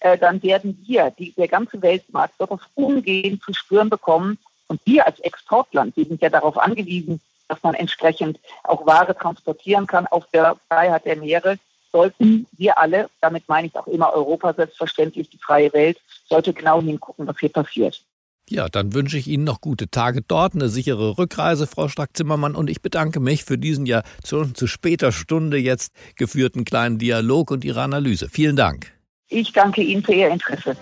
äh, 0.00 0.16
dann 0.16 0.42
werden 0.42 0.82
wir, 0.86 1.10
die, 1.18 1.32
der 1.32 1.48
ganze 1.48 1.80
Weltmarkt, 1.82 2.38
wird 2.38 2.50
das 2.50 2.60
umgehend 2.74 3.42
zu 3.42 3.52
spüren 3.52 3.90
bekommen, 3.90 4.38
und 4.68 4.80
wir 4.84 5.06
als 5.06 5.18
Exportland, 5.20 5.96
wir 5.96 6.04
sind 6.04 6.22
ja 6.22 6.30
darauf 6.30 6.56
angewiesen, 6.56 7.20
dass 7.48 7.62
man 7.62 7.74
entsprechend 7.74 8.38
auch 8.64 8.86
Ware 8.86 9.16
transportieren 9.16 9.86
kann 9.86 10.06
auf 10.06 10.26
der 10.32 10.56
Freiheit 10.68 11.06
der 11.06 11.16
Meere, 11.16 11.58
sollten 11.90 12.46
wir 12.52 12.78
alle, 12.78 13.08
damit 13.20 13.48
meine 13.48 13.68
ich 13.68 13.74
auch 13.74 13.86
immer 13.86 14.12
Europa 14.12 14.52
selbstverständlich, 14.52 15.30
die 15.30 15.38
freie 15.38 15.72
Welt, 15.72 15.98
sollte 16.28 16.52
genau 16.52 16.82
hingucken, 16.82 17.26
was 17.26 17.38
hier 17.38 17.48
passiert. 17.48 18.02
Ja, 18.50 18.68
dann 18.68 18.94
wünsche 18.94 19.18
ich 19.18 19.26
Ihnen 19.26 19.44
noch 19.44 19.60
gute 19.60 19.90
Tage 19.90 20.22
dort, 20.22 20.54
eine 20.54 20.68
sichere 20.68 21.18
Rückreise, 21.18 21.66
Frau 21.66 21.88
Strack-Zimmermann, 21.88 22.54
und 22.54 22.70
ich 22.70 22.80
bedanke 22.80 23.20
mich 23.20 23.44
für 23.44 23.58
diesen 23.58 23.84
ja 23.84 24.02
zu, 24.22 24.44
zu 24.52 24.66
später 24.66 25.12
Stunde 25.12 25.58
jetzt 25.58 25.92
geführten 26.16 26.64
kleinen 26.64 26.98
Dialog 26.98 27.50
und 27.50 27.64
Ihre 27.64 27.82
Analyse. 27.82 28.28
Vielen 28.28 28.56
Dank. 28.56 28.92
Ich 29.28 29.52
danke 29.52 29.82
Ihnen 29.82 30.02
für 30.02 30.14
Ihr 30.14 30.30
Interesse. 30.30 30.76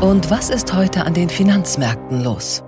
Und 0.00 0.30
was 0.30 0.48
ist 0.48 0.72
heute 0.72 1.04
an 1.04 1.12
den 1.12 1.28
Finanzmärkten 1.28 2.24
los? 2.24 2.64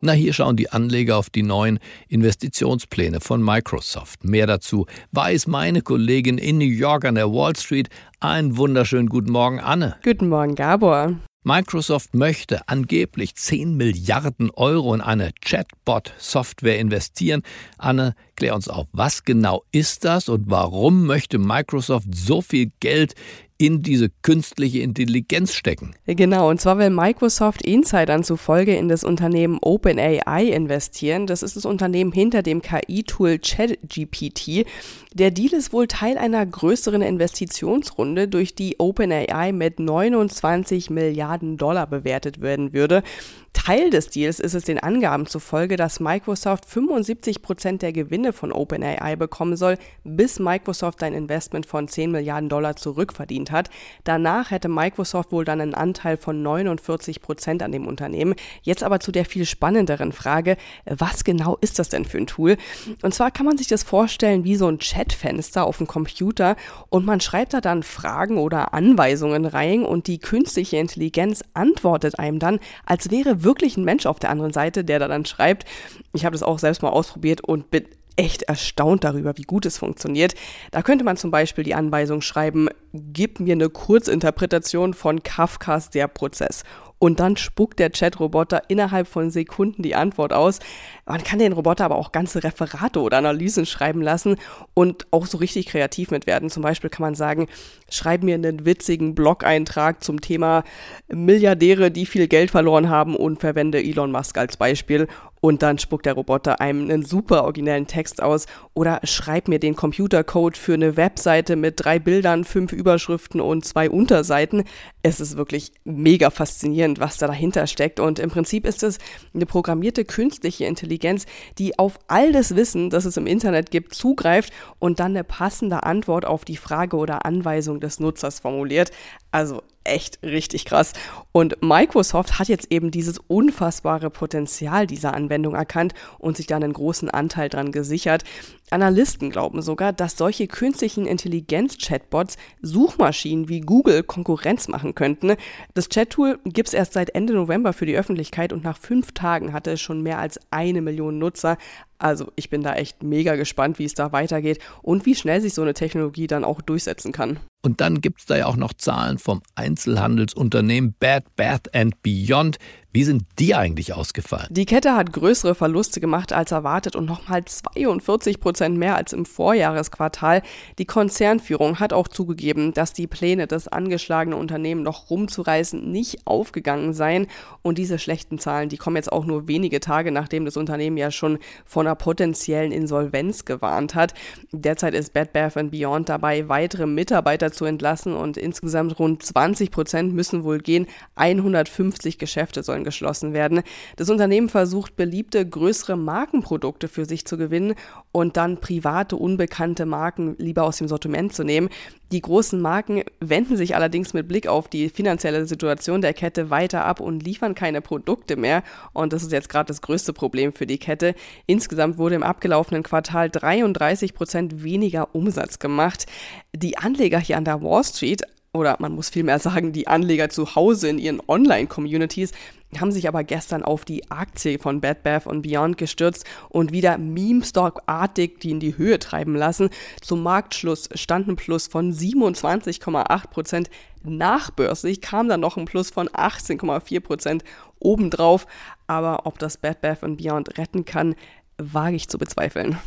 Na, 0.00 0.10
hier 0.10 0.32
schauen 0.32 0.56
die 0.56 0.68
Anleger 0.68 1.16
auf 1.16 1.30
die 1.30 1.44
neuen 1.44 1.78
Investitionspläne 2.08 3.20
von 3.20 3.40
Microsoft. 3.40 4.24
Mehr 4.24 4.48
dazu 4.48 4.86
weiß 5.12 5.46
meine 5.46 5.80
Kollegin 5.80 6.38
in 6.38 6.58
New 6.58 6.64
York 6.64 7.04
an 7.04 7.14
der 7.14 7.30
Wall 7.30 7.54
Street. 7.54 7.88
Einen 8.18 8.56
wunderschönen 8.56 9.08
guten 9.08 9.30
Morgen, 9.30 9.60
Anne. 9.60 9.94
Guten 10.02 10.28
Morgen, 10.28 10.56
Gabor. 10.56 11.14
Microsoft 11.44 12.14
möchte 12.14 12.68
angeblich 12.68 13.36
10 13.36 13.76
Milliarden 13.76 14.50
Euro 14.50 14.92
in 14.92 15.02
eine 15.02 15.30
Chatbot-Software 15.40 16.80
investieren. 16.80 17.42
Anne, 17.78 18.14
klär 18.36 18.54
uns 18.54 18.68
auf, 18.68 18.86
was 18.92 19.24
genau 19.24 19.62
ist 19.72 20.04
das 20.04 20.28
und 20.28 20.50
warum 20.50 21.06
möchte 21.06 21.38
Microsoft 21.38 22.08
so 22.14 22.42
viel 22.42 22.70
Geld 22.80 23.14
in 23.56 23.82
diese 23.82 24.10
künstliche 24.22 24.80
Intelligenz 24.80 25.54
stecken. 25.54 25.94
Genau, 26.06 26.50
und 26.50 26.60
zwar 26.60 26.78
will 26.78 26.90
Microsoft 26.90 27.62
Insidern 27.62 28.24
zufolge 28.24 28.74
in 28.76 28.88
das 28.88 29.04
Unternehmen 29.04 29.58
OpenAI 29.62 30.44
investieren. 30.46 31.28
Das 31.28 31.44
ist 31.44 31.56
das 31.56 31.64
Unternehmen 31.64 32.10
hinter 32.10 32.42
dem 32.42 32.62
KI-Tool 32.62 33.38
ChatGPT. 33.38 34.66
Der 35.12 35.30
Deal 35.30 35.52
ist 35.52 35.72
wohl 35.72 35.86
Teil 35.86 36.18
einer 36.18 36.44
größeren 36.44 37.00
Investitionsrunde, 37.00 38.26
durch 38.26 38.56
die 38.56 38.80
OpenAI 38.80 39.52
mit 39.52 39.78
29 39.78 40.90
Milliarden 40.90 41.56
Dollar 41.56 41.86
bewertet 41.86 42.40
werden 42.40 42.72
würde. 42.72 43.04
Teil 43.52 43.90
des 43.90 44.10
Deals 44.10 44.40
ist 44.40 44.54
es 44.54 44.64
den 44.64 44.80
Angaben 44.80 45.26
zufolge, 45.26 45.76
dass 45.76 46.00
Microsoft 46.00 46.66
75 46.66 47.40
Prozent 47.40 47.82
der 47.82 47.92
Gewinne 47.92 48.23
von 48.32 48.52
OpenAI 48.52 49.16
bekommen 49.16 49.56
soll, 49.56 49.76
bis 50.02 50.38
Microsoft 50.38 51.02
ein 51.02 51.14
Investment 51.14 51.66
von 51.66 51.88
10 51.88 52.10
Milliarden 52.10 52.48
Dollar 52.48 52.76
zurückverdient 52.76 53.34
verdient 53.34 53.50
hat. 53.50 53.70
Danach 54.04 54.50
hätte 54.50 54.68
Microsoft 54.68 55.32
wohl 55.32 55.44
dann 55.44 55.60
einen 55.60 55.74
Anteil 55.74 56.16
von 56.16 56.42
49 56.42 57.20
Prozent 57.20 57.62
an 57.62 57.72
dem 57.72 57.86
Unternehmen. 57.86 58.34
Jetzt 58.62 58.82
aber 58.82 59.00
zu 59.00 59.12
der 59.12 59.24
viel 59.24 59.46
spannenderen 59.46 60.12
Frage, 60.12 60.56
was 60.84 61.24
genau 61.24 61.56
ist 61.60 61.78
das 61.78 61.88
denn 61.88 62.04
für 62.04 62.18
ein 62.18 62.26
Tool? 62.26 62.56
Und 63.02 63.14
zwar 63.14 63.30
kann 63.30 63.46
man 63.46 63.58
sich 63.58 63.66
das 63.66 63.82
vorstellen 63.82 64.44
wie 64.44 64.56
so 64.56 64.68
ein 64.68 64.78
Chatfenster 64.78 65.64
auf 65.66 65.78
dem 65.78 65.86
Computer 65.86 66.56
und 66.90 67.04
man 67.04 67.20
schreibt 67.20 67.54
da 67.54 67.60
dann 67.60 67.82
Fragen 67.82 68.38
oder 68.38 68.74
Anweisungen 68.74 69.46
rein 69.46 69.84
und 69.84 70.06
die 70.06 70.18
künstliche 70.18 70.76
Intelligenz 70.76 71.42
antwortet 71.54 72.18
einem 72.18 72.38
dann, 72.38 72.60
als 72.86 73.10
wäre 73.10 73.42
wirklich 73.42 73.76
ein 73.76 73.84
Mensch 73.84 74.06
auf 74.06 74.18
der 74.18 74.30
anderen 74.30 74.52
Seite, 74.52 74.84
der 74.84 74.98
da 74.98 75.08
dann 75.08 75.24
schreibt. 75.24 75.64
Ich 76.12 76.24
habe 76.24 76.34
das 76.34 76.42
auch 76.42 76.58
selbst 76.58 76.82
mal 76.82 76.90
ausprobiert 76.90 77.40
und 77.40 77.70
bin 77.70 77.84
echt 78.16 78.42
erstaunt 78.42 79.04
darüber, 79.04 79.36
wie 79.36 79.42
gut 79.42 79.66
es 79.66 79.78
funktioniert. 79.78 80.34
Da 80.70 80.82
könnte 80.82 81.04
man 81.04 81.16
zum 81.16 81.30
Beispiel 81.30 81.64
die 81.64 81.74
Anweisung 81.74 82.20
schreiben, 82.20 82.68
gib 82.92 83.40
mir 83.40 83.52
eine 83.52 83.70
Kurzinterpretation 83.70 84.94
von 84.94 85.22
Kafkas 85.22 85.90
Der 85.90 86.08
Prozess 86.08 86.64
und 87.04 87.20
dann 87.20 87.36
spuckt 87.36 87.80
der 87.80 87.92
Chat-Roboter 87.92 88.62
innerhalb 88.68 89.06
von 89.06 89.30
Sekunden 89.30 89.82
die 89.82 89.94
Antwort 89.94 90.32
aus. 90.32 90.58
Man 91.04 91.22
kann 91.22 91.38
den 91.38 91.52
Roboter 91.52 91.84
aber 91.84 91.96
auch 91.96 92.12
ganze 92.12 92.42
Referate 92.42 92.98
oder 93.00 93.18
Analysen 93.18 93.66
schreiben 93.66 94.00
lassen 94.00 94.36
und 94.72 95.06
auch 95.10 95.26
so 95.26 95.38
richtig 95.38 95.66
kreativ 95.66 96.10
mit 96.10 96.26
werden. 96.26 96.48
Zum 96.48 96.62
Beispiel 96.62 96.88
kann 96.90 97.02
man 97.02 97.14
sagen, 97.14 97.48
schreib 97.90 98.22
mir 98.22 98.34
einen 98.34 98.64
witzigen 98.64 99.14
Blog-Eintrag 99.14 100.02
zum 100.02 100.22
Thema 100.22 100.64
Milliardäre, 101.08 101.90
die 101.90 102.06
viel 102.06 102.26
Geld 102.26 102.50
verloren 102.50 102.88
haben 102.88 103.16
und 103.16 103.40
verwende 103.40 103.82
Elon 103.82 104.10
Musk 104.10 104.38
als 104.38 104.56
Beispiel 104.56 105.06
und 105.44 105.62
dann 105.62 105.76
spuckt 105.76 106.06
der 106.06 106.14
Roboter 106.14 106.62
einem 106.62 106.84
einen 106.84 107.04
super 107.04 107.44
originellen 107.44 107.86
Text 107.86 108.22
aus 108.22 108.46
oder 108.72 109.00
schreib 109.04 109.46
mir 109.46 109.58
den 109.58 109.76
Computercode 109.76 110.56
für 110.56 110.72
eine 110.72 110.96
Webseite 110.96 111.54
mit 111.54 111.84
drei 111.84 111.98
Bildern, 111.98 112.44
fünf 112.44 112.72
Überschriften 112.72 113.42
und 113.42 113.62
zwei 113.62 113.90
Unterseiten. 113.90 114.64
Es 115.02 115.20
ist 115.20 115.36
wirklich 115.36 115.72
mega 115.84 116.30
faszinierend, 116.30 116.98
was 116.98 117.18
da 117.18 117.26
dahinter 117.26 117.66
steckt 117.66 118.00
und 118.00 118.20
im 118.20 118.30
Prinzip 118.30 118.66
ist 118.66 118.82
es 118.82 118.96
eine 119.34 119.44
programmierte 119.44 120.06
künstliche 120.06 120.64
Intelligenz, 120.64 121.26
die 121.58 121.78
auf 121.78 121.98
all 122.08 122.32
das 122.32 122.56
Wissen, 122.56 122.88
das 122.88 123.04
es 123.04 123.18
im 123.18 123.26
Internet 123.26 123.70
gibt, 123.70 123.92
zugreift 123.92 124.50
und 124.78 124.98
dann 124.98 125.10
eine 125.10 125.24
passende 125.24 125.82
Antwort 125.82 126.24
auf 126.24 126.46
die 126.46 126.56
Frage 126.56 126.96
oder 126.96 127.26
Anweisung 127.26 127.80
des 127.80 128.00
Nutzers 128.00 128.40
formuliert. 128.40 128.92
Also 129.30 129.60
echt 129.84 130.22
richtig 130.22 130.64
krass. 130.64 130.92
Und 131.32 131.62
Microsoft 131.62 132.38
hat 132.38 132.48
jetzt 132.48 132.70
eben 132.70 132.90
dieses 132.90 133.18
unfassbare 133.18 134.10
Potenzial 134.10 134.86
dieser 134.86 135.14
Anwendung 135.14 135.54
erkannt 135.54 135.94
und 136.18 136.36
sich 136.36 136.46
dann 136.46 136.64
einen 136.64 136.72
großen 136.72 137.10
Anteil 137.10 137.48
dran 137.48 137.72
gesichert. 137.72 138.24
Analysten 138.70 139.30
glauben 139.30 139.62
sogar, 139.62 139.92
dass 139.92 140.16
solche 140.16 140.46
künstlichen 140.46 141.06
Intelligenz-Chatbots 141.06 142.36
Suchmaschinen 142.62 143.48
wie 143.48 143.60
Google 143.60 144.02
Konkurrenz 144.02 144.68
machen 144.68 144.94
könnten. 144.94 145.36
Das 145.74 145.88
Chat-Tool 145.88 146.38
gibt 146.44 146.68
es 146.68 146.74
erst 146.74 146.94
seit 146.94 147.10
Ende 147.10 147.34
November 147.34 147.72
für 147.72 147.86
die 147.86 147.96
Öffentlichkeit 147.96 148.52
und 148.52 148.64
nach 148.64 148.78
fünf 148.78 149.12
Tagen 149.12 149.52
hatte 149.52 149.72
es 149.72 149.80
schon 149.80 150.02
mehr 150.02 150.18
als 150.18 150.40
eine 150.50 150.80
Million 150.80 151.18
Nutzer. 151.18 151.58
Also 152.04 152.30
ich 152.36 152.50
bin 152.50 152.62
da 152.62 152.74
echt 152.74 153.02
mega 153.02 153.34
gespannt, 153.34 153.78
wie 153.78 153.86
es 153.86 153.94
da 153.94 154.12
weitergeht 154.12 154.58
und 154.82 155.06
wie 155.06 155.14
schnell 155.14 155.40
sich 155.40 155.54
so 155.54 155.62
eine 155.62 155.72
Technologie 155.72 156.26
dann 156.26 156.44
auch 156.44 156.60
durchsetzen 156.60 157.12
kann. 157.12 157.40
Und 157.64 157.80
dann 157.80 158.02
gibt 158.02 158.20
es 158.20 158.26
da 158.26 158.36
ja 158.36 158.44
auch 158.44 158.56
noch 158.56 158.74
Zahlen 158.74 159.16
vom 159.16 159.40
Einzelhandelsunternehmen 159.54 160.94
Bad 161.00 161.24
Bath 161.34 161.74
and 161.74 162.02
Beyond. 162.02 162.58
Wie 162.94 163.02
sind 163.02 163.24
die 163.40 163.56
eigentlich 163.56 163.92
ausgefallen? 163.92 164.46
Die 164.50 164.66
Kette 164.66 164.94
hat 164.94 165.12
größere 165.12 165.56
Verluste 165.56 165.98
gemacht 165.98 166.32
als 166.32 166.52
erwartet 166.52 166.94
und 166.94 167.06
nochmal 167.06 167.44
42 167.44 168.38
Prozent 168.38 168.78
mehr 168.78 168.94
als 168.94 169.12
im 169.12 169.26
Vorjahresquartal. 169.26 170.42
Die 170.78 170.84
Konzernführung 170.84 171.80
hat 171.80 171.92
auch 171.92 172.06
zugegeben, 172.06 172.72
dass 172.72 172.92
die 172.92 173.08
Pläne, 173.08 173.48
das 173.48 173.66
angeschlagene 173.66 174.36
Unternehmen 174.36 174.84
noch 174.84 175.10
rumzureißen, 175.10 175.90
nicht 175.90 176.24
aufgegangen 176.24 176.92
seien. 176.92 177.26
Und 177.62 177.78
diese 177.78 177.98
schlechten 177.98 178.38
Zahlen, 178.38 178.68
die 178.68 178.76
kommen 178.76 178.94
jetzt 178.94 179.10
auch 179.10 179.24
nur 179.24 179.48
wenige 179.48 179.80
Tage, 179.80 180.12
nachdem 180.12 180.44
das 180.44 180.56
Unternehmen 180.56 180.96
ja 180.96 181.10
schon 181.10 181.40
von 181.64 181.88
einer 181.88 181.96
potenziellen 181.96 182.70
Insolvenz 182.70 183.44
gewarnt 183.44 183.96
hat. 183.96 184.14
Derzeit 184.52 184.94
ist 184.94 185.12
Bed 185.12 185.32
Bath 185.32 185.54
Beyond 185.54 186.08
dabei, 186.10 186.48
weitere 186.48 186.86
Mitarbeiter 186.86 187.50
zu 187.50 187.64
entlassen 187.64 188.14
und 188.14 188.36
insgesamt 188.36 189.00
rund 189.00 189.20
20 189.24 189.72
Prozent 189.72 190.14
müssen 190.14 190.44
wohl 190.44 190.58
gehen. 190.58 190.86
150 191.16 192.18
Geschäfte 192.18 192.62
sollen 192.62 192.83
geschlossen 192.84 193.32
werden. 193.32 193.62
Das 193.96 194.10
Unternehmen 194.10 194.48
versucht, 194.48 194.96
beliebte 194.96 195.46
größere 195.46 195.96
Markenprodukte 195.96 196.88
für 196.88 197.04
sich 197.04 197.24
zu 197.24 197.36
gewinnen 197.36 197.74
und 198.12 198.36
dann 198.36 198.58
private, 198.60 199.16
unbekannte 199.16 199.86
Marken 199.86 200.36
lieber 200.38 200.64
aus 200.64 200.78
dem 200.78 200.88
Sortiment 200.88 201.34
zu 201.34 201.44
nehmen. 201.44 201.68
Die 202.12 202.20
großen 202.20 202.60
Marken 202.60 203.02
wenden 203.18 203.56
sich 203.56 203.74
allerdings 203.74 204.14
mit 204.14 204.28
Blick 204.28 204.46
auf 204.46 204.68
die 204.68 204.88
finanzielle 204.88 205.46
Situation 205.46 206.00
der 206.00 206.14
Kette 206.14 206.48
weiter 206.50 206.84
ab 206.84 207.00
und 207.00 207.24
liefern 207.24 207.56
keine 207.56 207.80
Produkte 207.80 208.36
mehr. 208.36 208.62
Und 208.92 209.12
das 209.12 209.24
ist 209.24 209.32
jetzt 209.32 209.48
gerade 209.48 209.66
das 209.66 209.82
größte 209.82 210.12
Problem 210.12 210.52
für 210.52 210.66
die 210.66 210.78
Kette. 210.78 211.14
Insgesamt 211.46 211.98
wurde 211.98 212.14
im 212.14 212.22
abgelaufenen 212.22 212.84
Quartal 212.84 213.30
33 213.30 214.14
Prozent 214.14 214.62
weniger 214.62 215.14
Umsatz 215.14 215.58
gemacht. 215.58 216.06
Die 216.54 216.78
Anleger 216.78 217.18
hier 217.18 217.36
an 217.36 217.44
der 217.44 217.62
Wall 217.62 217.82
Street 217.82 218.22
oder 218.54 218.76
man 218.78 218.92
muss 218.92 219.10
vielmehr 219.10 219.40
sagen, 219.40 219.72
die 219.72 219.88
Anleger 219.88 220.30
zu 220.30 220.54
Hause 220.54 220.88
in 220.88 220.98
ihren 220.98 221.20
Online-Communities 221.26 222.32
haben 222.80 222.92
sich 222.92 223.08
aber 223.08 223.24
gestern 223.24 223.62
auf 223.62 223.84
die 223.84 224.10
Aktie 224.10 224.58
von 224.58 224.80
Bed 224.80 225.02
Bath 225.02 225.24
Beyond 225.24 225.76
gestürzt 225.76 226.24
und 226.48 226.72
wieder 226.72 226.98
Meme-Stock-artig 226.98 228.40
die 228.40 228.50
in 228.50 228.60
die 228.60 228.76
Höhe 228.76 228.98
treiben 228.98 229.34
lassen. 229.34 229.70
Zum 230.00 230.22
Marktschluss 230.22 230.88
stand 230.94 231.28
ein 231.28 231.36
Plus 231.36 231.66
von 231.66 231.92
27,8 231.92 233.28
Prozent. 233.28 233.70
Nachbörslich 234.02 235.00
kam 235.00 235.28
dann 235.28 235.40
noch 235.40 235.56
ein 235.56 235.64
Plus 235.64 235.90
von 235.90 236.08
18,4 236.08 237.00
Prozent 237.00 237.44
obendrauf. 237.78 238.46
Aber 238.86 239.26
ob 239.26 239.38
das 239.38 239.56
Bed 239.56 239.80
Bath 239.80 240.00
Beyond 240.00 240.58
retten 240.58 240.84
kann, 240.84 241.14
wage 241.58 241.96
ich 241.96 242.08
zu 242.08 242.18
bezweifeln. 242.18 242.78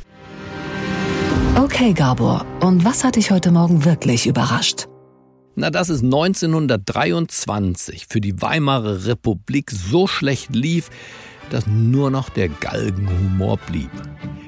Okay, 1.58 1.94
Gabor, 1.94 2.46
und 2.62 2.86
was 2.86 3.04
hat 3.04 3.16
dich 3.16 3.32
heute 3.32 3.52
Morgen 3.52 3.84
wirklich 3.84 4.28
überrascht? 4.28 4.88
Na, 5.60 5.72
dass 5.72 5.90
es 5.90 6.04
1923 6.04 8.06
für 8.08 8.22
die 8.22 8.40
Weimarer 8.40 9.08
Republik 9.08 9.72
so 9.72 10.06
schlecht 10.06 10.56
lief, 10.56 10.92
dass 11.50 11.66
nur 11.66 12.12
noch 12.12 12.30
der 12.30 12.50
Galgenhumor 12.50 13.58
blieb. 13.66 13.90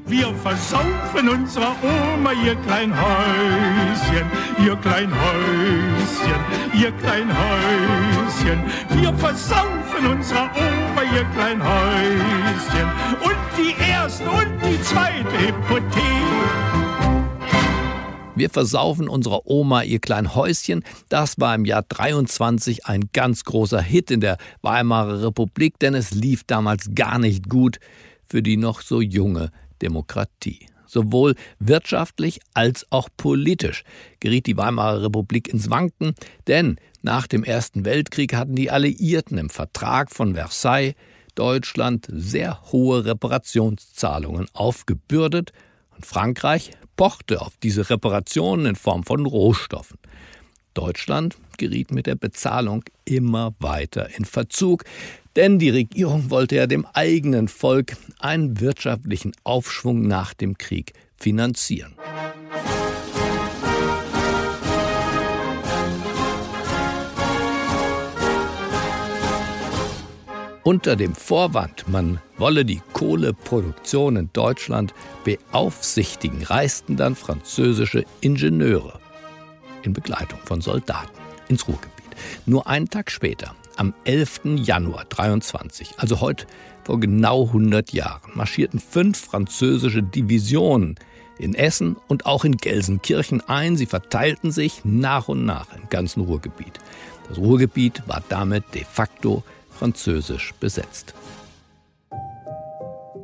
Wir 0.05 0.31
versaufen 0.35 1.27
unserer 1.27 1.75
Oma 1.81 2.31
ihr 2.45 2.55
klein 2.57 2.93
Häuschen, 2.95 4.27
ihr 4.63 4.75
klein 4.75 5.11
Häuschen, 5.11 6.39
ihr 6.79 6.91
klein 6.91 7.27
Häuschen. 7.27 8.61
Wir 9.01 9.11
versaufen 9.15 10.05
unserer 10.11 10.51
Oma 10.55 11.01
ihr 11.15 11.25
klein 11.33 11.63
Häuschen 11.63 12.87
und 13.23 13.35
die 13.57 13.73
erste 13.83 14.29
und 14.29 14.61
die 14.63 14.79
zweite 14.83 15.39
Hypothek. 15.39 16.88
Wir 18.39 18.49
versaufen 18.49 19.09
unserer 19.09 19.47
Oma 19.47 19.83
ihr 19.83 19.99
klein 19.99 20.33
Häuschen. 20.33 20.85
Das 21.09 21.41
war 21.41 21.53
im 21.55 21.65
Jahr 21.65 21.83
23 21.83 22.85
ein 22.85 23.09
ganz 23.11 23.43
großer 23.43 23.81
Hit 23.81 24.11
in 24.11 24.21
der 24.21 24.37
Weimarer 24.61 25.23
Republik, 25.23 25.77
denn 25.79 25.93
es 25.93 26.11
lief 26.11 26.45
damals 26.45 26.91
gar 26.95 27.19
nicht 27.19 27.49
gut 27.49 27.79
für 28.29 28.41
die 28.41 28.55
noch 28.55 28.79
so 28.79 29.01
junge 29.01 29.51
Demokratie. 29.81 30.67
Sowohl 30.87 31.35
wirtschaftlich 31.59 32.39
als 32.53 32.87
auch 32.91 33.09
politisch 33.17 33.83
geriet 34.21 34.47
die 34.47 34.55
Weimarer 34.55 35.03
Republik 35.03 35.49
ins 35.49 35.69
Wanken, 35.69 36.13
denn 36.47 36.77
nach 37.01 37.27
dem 37.27 37.43
Ersten 37.43 37.83
Weltkrieg 37.83 38.33
hatten 38.33 38.55
die 38.55 38.71
Alliierten 38.71 39.37
im 39.37 39.49
Vertrag 39.49 40.11
von 40.11 40.35
Versailles 40.35 40.95
Deutschland 41.35 42.07
sehr 42.09 42.61
hohe 42.71 43.03
Reparationszahlungen 43.03 44.47
aufgebürdet 44.53 45.51
und 45.93 46.05
Frankreich 46.05 46.71
pochte 46.99 47.39
auf 47.39 47.53
diese 47.63 47.89
Reparationen 47.89 48.65
in 48.65 48.75
Form 48.75 49.05
von 49.05 49.25
Rohstoffen. 49.25 49.97
Deutschland 50.73 51.37
geriet 51.57 51.91
mit 51.91 52.07
der 52.07 52.15
Bezahlung 52.15 52.83
immer 53.05 53.55
weiter 53.59 54.09
in 54.17 54.25
Verzug, 54.25 54.83
denn 55.37 55.59
die 55.59 55.69
Regierung 55.69 56.29
wollte 56.29 56.57
ja 56.57 56.67
dem 56.67 56.85
eigenen 56.91 57.47
Volk 57.47 57.95
einen 58.19 58.59
wirtschaftlichen 58.59 59.31
Aufschwung 59.45 60.01
nach 60.01 60.33
dem 60.33 60.57
Krieg 60.57 60.91
finanzieren. 61.15 61.95
Unter 70.69 70.95
dem 70.95 71.15
Vorwand, 71.15 71.85
man 71.87 72.21
wolle 72.37 72.63
die 72.63 72.79
Kohleproduktion 72.93 74.17
in 74.17 74.29
Deutschland 74.33 74.93
beaufsichtigen, 75.23 76.43
reisten 76.43 76.95
dann 76.95 77.15
französische 77.15 78.05
Ingenieure 78.21 78.99
in 79.81 79.93
Begleitung 79.93 80.37
von 80.45 80.61
Soldaten 80.61 81.09
ins 81.47 81.67
Ruhrgebiet. 81.67 82.05
Nur 82.45 82.67
einen 82.67 82.87
Tag 82.87 83.09
später, 83.09 83.55
am 83.77 83.95
11. 84.03 84.41
Januar 84.57 85.05
23, 85.05 85.95
also 85.97 86.21
heute 86.21 86.45
vor 86.83 86.99
genau 86.99 87.47
100 87.47 87.91
Jahren, 87.91 88.29
marschierten 88.35 88.79
fünf 88.79 89.19
französische 89.19 90.03
Divisionen 90.03 90.99
in 91.39 91.55
Essen 91.55 91.95
und 92.07 92.27
auch 92.27 92.45
in 92.45 92.57
Gelsenkirchen 92.57 93.41
ein. 93.49 93.75
Sie 93.75 93.87
verteilten 93.87 94.51
sich 94.51 94.81
nach 94.83 95.29
und 95.29 95.47
nach 95.47 95.65
im 95.75 95.89
ganzen 95.89 96.21
Ruhrgebiet. 96.21 96.79
Das 97.27 97.39
Ruhrgebiet 97.39 98.03
war 98.05 98.21
damit 98.29 98.65
de 98.75 98.83
facto 98.83 99.43
französisch 99.79 100.53
besetzt. 100.59 101.13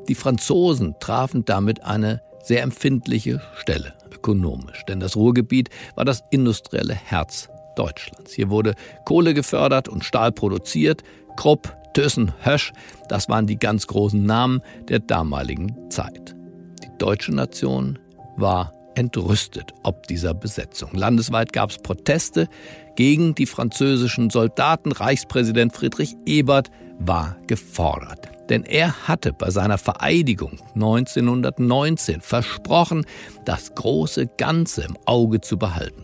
Die 0.08 0.15
Franzosen 0.15 0.96
trafen 1.00 1.44
damit 1.44 1.84
eine 1.84 2.22
sehr 2.44 2.63
empfindliche 2.63 3.41
Stelle 3.58 3.94
ökonomisch, 4.12 4.86
denn 4.86 5.00
das 5.00 5.15
Ruhrgebiet 5.15 5.70
war 5.96 6.06
das 6.06 6.24
industrielle 6.32 6.94
Herz 6.94 7.50
Deutschlands. 7.76 8.34
Hier 8.34 8.50
wurde 8.50 8.76
Kohle 9.04 9.34
gefördert 9.34 9.89
und 9.89 10.06
Stahl 10.06 10.32
produziert. 10.32 11.04
Krupp, 11.36 11.76
Thyssen, 11.94 12.32
Hösch, 12.41 12.72
das 13.10 13.28
waren 13.28 13.48
die 13.48 13.60
ganz 13.60 13.88
großen 13.88 14.24
Namen 14.24 14.62
der 14.88 15.00
damaligen 15.00 15.76
Zeit. 15.89 16.36
Die 16.84 16.98
deutsche 16.98 17.34
Nation 17.34 18.00
war 18.38 18.72
entrüstet 18.96 19.74
ob 19.84 20.08
dieser 20.08 20.34
Besetzung. 20.34 20.91
Landesweit 20.94 21.52
gab 21.52 21.72
es 21.72 21.78
Proteste 21.80 22.48
gegen 22.95 23.36
die 23.36 23.45
französischen 23.45 24.29
Soldaten. 24.29 24.91
Reichspräsident 24.91 25.75
Friedrich 25.75 26.15
Ebert 26.25 26.69
war 26.99 27.36
gefordert. 27.47 28.29
Denn 28.49 28.63
er 28.63 29.08
hatte 29.08 29.34
bei 29.34 29.49
seiner 29.49 29.77
Vereidigung 29.77 30.60
1919 30.75 32.21
versprochen, 32.21 33.05
das 33.43 33.73
große 33.73 34.27
Ganze 34.38 34.84
im 34.84 34.97
Auge 35.05 35.41
zu 35.41 35.58
behalten. 35.58 36.03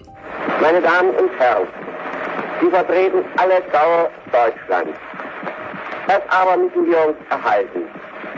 Meine 0.59 0.81
Damen 0.81 1.11
und 1.11 1.29
Herren, 1.37 1.67
Sie 2.61 2.69
vertreten 2.69 3.23
alle 3.37 3.61
Dauer 3.71 4.09
Deutschlands. 4.31 4.99
Das 6.07 6.21
aber 6.29 6.57
müssen 6.57 6.85
wir 6.87 7.07
uns 7.07 7.17
erhalten, 7.29 7.81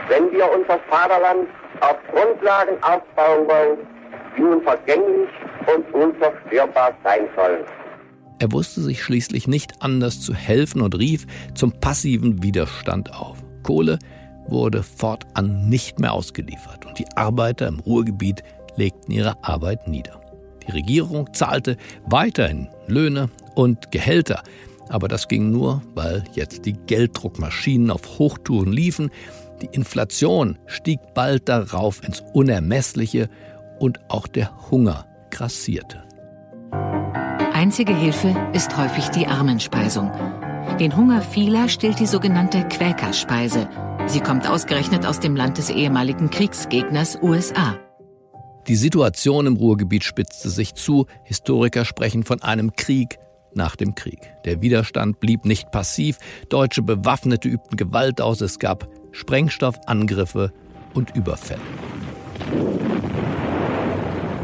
wenn 0.08 0.32
wir 0.32 0.50
unser 0.52 0.80
Vaterland 0.90 1.48
auf 1.82 1.98
Grundlagen 2.12 2.82
aufbauen 2.84 3.48
wollen, 3.48 3.78
die 4.38 4.42
nun 4.42 4.62
vergänglich 4.62 5.30
und 5.74 5.94
unzerstörbar 5.94 6.94
sein 7.04 7.28
sollen. 7.36 7.66
Er 8.40 8.52
wusste 8.52 8.82
sich 8.82 9.04
schließlich 9.04 9.48
nicht 9.48 9.82
anders 9.82 10.22
zu 10.22 10.34
helfen 10.34 10.82
und 10.82 10.98
rief 10.98 11.26
zum 11.56 11.72
passiven 11.72 12.44
Widerstand 12.44 13.14
auf. 13.14 13.44
Kohle 13.64 14.00
wurde 14.48 14.84
fortan 14.84 15.70
nicht 15.70 16.00
mehr 16.00 16.14
ausgeliefert 16.14 16.86
und 16.86 17.00
die 17.00 17.08
Arbeiter 17.16 17.68
im 17.68 17.80
Ruhrgebiet 17.80 18.44
legten 18.76 19.12
ihre 19.12 19.42
Arbeit 19.44 19.88
nieder. 19.88 20.20
Die 20.68 20.72
Regierung 20.72 21.34
zahlte 21.34 21.78
weiterhin 22.06 22.70
Löhne 22.88 23.30
und 23.56 23.92
Gehälter, 23.92 24.44
aber 24.90 25.08
das 25.08 25.28
ging 25.28 25.52
nur, 25.52 25.82
weil 25.96 26.24
jetzt 26.34 26.66
die 26.66 26.74
Gelddruckmaschinen 26.74 27.92
auf 27.92 28.20
Hochtouren 28.20 28.72
liefen. 28.72 29.10
Die 29.62 29.70
Inflation 29.72 30.58
stieg 30.66 31.00
bald 31.14 31.48
darauf 31.48 32.04
ins 32.04 32.22
Unermessliche 32.34 33.30
und 33.80 34.00
auch 34.10 34.28
der 34.28 34.70
Hunger 34.70 35.06
grassierte. 35.32 36.03
Einzige 37.64 37.96
Hilfe 37.96 38.36
ist 38.52 38.76
häufig 38.76 39.08
die 39.12 39.26
Armenspeisung. 39.26 40.12
Den 40.82 40.98
Hunger 40.98 41.22
vieler 41.22 41.70
stillt 41.70 41.98
die 41.98 42.06
sogenannte 42.06 42.68
Quäkerspeise. 42.68 43.70
Sie 44.06 44.20
kommt 44.20 44.50
ausgerechnet 44.50 45.06
aus 45.06 45.22
dem 45.22 45.38
Land 45.38 45.60
des 45.60 45.70
ehemaligen 45.70 46.30
Kriegsgegners 46.30 47.18
USA. 47.22 47.80
Die 48.68 48.76
Situation 48.76 49.46
im 49.48 49.56
Ruhrgebiet 49.56 50.04
spitzte 50.04 50.50
sich 50.50 50.76
zu. 50.76 51.06
Historiker 51.24 51.86
sprechen 51.86 52.24
von 52.24 52.42
einem 52.42 52.76
Krieg 52.76 53.18
nach 53.54 53.78
dem 53.78 53.96
Krieg. 53.96 54.20
Der 54.44 54.62
Widerstand 54.62 55.22
blieb 55.22 55.46
nicht 55.46 55.72
passiv. 55.72 56.18
Deutsche 56.50 56.82
Bewaffnete 56.82 57.48
übten 57.48 57.78
Gewalt 57.78 58.20
aus. 58.20 58.42
Es 58.42 58.60
gab 58.60 58.90
Sprengstoffangriffe 59.14 60.52
und 60.94 61.16
Überfälle. 61.16 61.62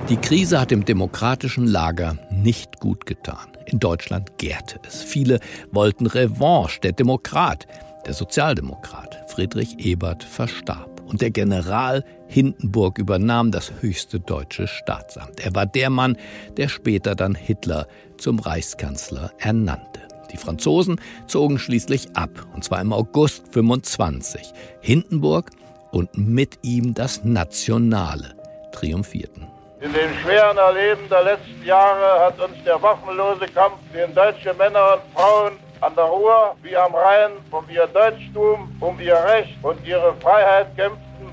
Die 0.09 0.17
Krise 0.17 0.59
hat 0.59 0.71
dem 0.71 0.85
demokratischen 0.85 1.67
Lager 1.67 2.17
nicht 2.31 2.79
gut 2.79 3.05
getan. 3.05 3.47
In 3.67 3.79
Deutschland 3.79 4.39
gärte 4.39 4.79
es. 4.87 5.03
Viele 5.03 5.39
wollten 5.71 6.07
Revanche. 6.07 6.79
Der 6.81 6.93
Demokrat, 6.93 7.67
der 8.07 8.15
Sozialdemokrat 8.15 9.25
Friedrich 9.27 9.77
Ebert 9.77 10.23
verstarb. 10.23 11.03
Und 11.05 11.21
der 11.21 11.29
General 11.29 12.03
Hindenburg 12.27 12.97
übernahm 12.97 13.51
das 13.51 13.71
höchste 13.81 14.19
deutsche 14.19 14.65
Staatsamt. 14.65 15.41
Er 15.41 15.53
war 15.53 15.67
der 15.67 15.91
Mann, 15.91 16.17
der 16.57 16.69
später 16.69 17.13
dann 17.13 17.35
Hitler 17.35 17.85
zum 18.17 18.39
Reichskanzler 18.39 19.31
ernannte. 19.37 20.01
Die 20.31 20.37
Franzosen 20.37 20.99
zogen 21.27 21.59
schließlich 21.59 22.15
ab, 22.15 22.47
und 22.55 22.63
zwar 22.63 22.81
im 22.81 22.93
August 22.93 23.43
25. 23.51 24.41
Hindenburg 24.81 25.51
und 25.91 26.17
mit 26.17 26.57
ihm 26.63 26.95
das 26.95 27.23
Nationale 27.23 28.35
triumphierten. 28.71 29.58
In 29.81 29.93
dem 29.93 30.13
schweren 30.21 30.57
Erleben 30.57 31.07
der 31.09 31.23
letzten 31.23 31.63
Jahre 31.63 32.25
hat 32.25 32.37
uns 32.37 32.61
der 32.65 32.81
waffenlose 32.81 33.45
Kampf, 33.47 33.77
den 33.93 34.13
deutsche 34.13 34.53
Männer 34.55 34.95
und 34.95 35.13
Frauen 35.13 35.53
an 35.79 35.95
der 35.95 36.03
Ruhr 36.03 36.55
wie 36.61 36.75
am 36.75 36.93
Rhein 36.93 37.31
um 37.49 37.63
ihr 37.69 37.87
Deutschtum, 37.87 38.75
um 38.81 38.99
ihr 38.99 39.15
Recht 39.15 39.55
und 39.61 39.77
ihre 39.87 40.13
Freiheit 40.15 40.75
kämpften, 40.75 41.31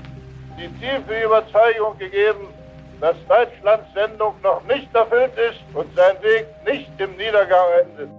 die 0.57 0.69
tiefe 0.79 1.25
Überzeugung 1.25 1.97
gegeben, 1.97 2.47
dass 3.01 3.17
Deutschlands 3.27 3.85
Sendung 3.93 4.33
noch 4.41 4.63
nicht 4.63 4.95
erfüllt 4.95 5.33
ist 5.35 5.59
und 5.73 5.93
sein 5.93 6.15
Weg 6.21 6.47
nicht 6.65 6.89
im 6.99 7.17
Niedergang 7.17 7.67
endet. 7.83 8.09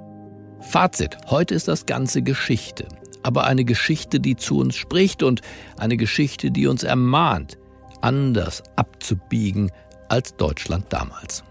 Fazit, 0.60 1.16
heute 1.30 1.54
ist 1.54 1.68
das 1.68 1.86
Ganze 1.86 2.20
Geschichte, 2.20 2.86
aber 3.22 3.44
eine 3.44 3.64
Geschichte, 3.64 4.20
die 4.20 4.36
zu 4.36 4.58
uns 4.58 4.76
spricht 4.76 5.22
und 5.22 5.40
eine 5.78 5.96
Geschichte, 5.96 6.50
die 6.50 6.66
uns 6.66 6.82
ermahnt, 6.82 7.56
anders 8.02 8.62
abzubiegen, 8.76 9.72
als 10.08 10.36
Deutschland 10.36 10.86
damals. 10.90 11.44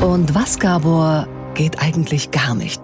Und 0.00 0.34
was, 0.34 0.58
Gabor, 0.58 1.26
geht 1.54 1.80
eigentlich 1.80 2.30
gar 2.30 2.54
nicht? 2.54 2.80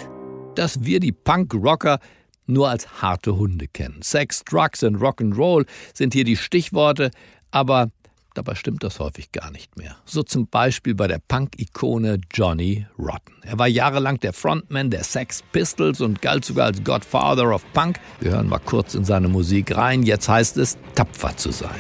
Dass 0.56 0.84
wir 0.84 1.00
die 1.00 1.12
Punk-Rocker 1.12 1.98
nur 2.46 2.68
als 2.68 3.00
harte 3.00 3.36
Hunde 3.36 3.68
kennen. 3.68 4.02
Sex, 4.02 4.44
Drugs 4.44 4.82
und 4.82 4.96
Rock'n'Roll 4.96 5.66
sind 5.94 6.12
hier 6.12 6.24
die 6.24 6.36
Stichworte, 6.36 7.10
aber 7.50 7.90
dabei 8.34 8.54
stimmt 8.56 8.82
das 8.82 8.98
häufig 8.98 9.32
gar 9.32 9.50
nicht 9.50 9.76
mehr. 9.78 9.96
So 10.04 10.22
zum 10.22 10.48
Beispiel 10.48 10.94
bei 10.94 11.06
der 11.06 11.20
Punk-Ikone 11.26 12.20
Johnny 12.32 12.86
Rotten. 12.98 13.34
Er 13.42 13.58
war 13.58 13.68
jahrelang 13.68 14.18
der 14.18 14.32
Frontman 14.32 14.90
der 14.90 15.04
Sex 15.04 15.42
Pistols 15.52 16.00
und 16.00 16.20
galt 16.20 16.44
sogar 16.44 16.66
als 16.66 16.82
Godfather 16.82 17.54
of 17.54 17.64
Punk. 17.72 18.00
Wir 18.20 18.32
hören 18.32 18.48
mal 18.48 18.58
kurz 18.58 18.94
in 18.94 19.04
seine 19.04 19.28
Musik 19.28 19.76
rein. 19.76 20.02
Jetzt 20.02 20.28
heißt 20.28 20.56
es, 20.56 20.76
tapfer 20.94 21.36
zu 21.36 21.52
sein. 21.52 21.70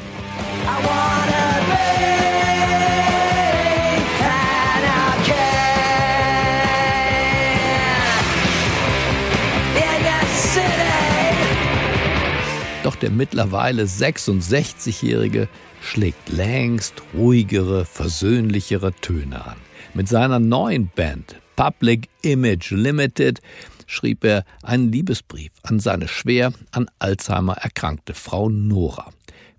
Doch 12.94 13.00
der 13.00 13.10
mittlerweile 13.10 13.86
66-Jährige 13.86 15.48
schlägt 15.82 16.28
längst 16.28 17.02
ruhigere, 17.12 17.84
versöhnlichere 17.84 18.92
Töne 18.92 19.44
an. 19.44 19.56
Mit 19.94 20.06
seiner 20.06 20.38
neuen 20.38 20.92
Band 20.94 21.34
Public 21.56 22.08
Image 22.22 22.70
Limited 22.70 23.40
schrieb 23.88 24.22
er 24.22 24.44
einen 24.62 24.92
Liebesbrief 24.92 25.50
an 25.64 25.80
seine 25.80 26.06
schwer 26.06 26.52
an 26.70 26.86
Alzheimer 27.00 27.54
erkrankte 27.54 28.14
Frau 28.14 28.48
Nora, 28.48 29.10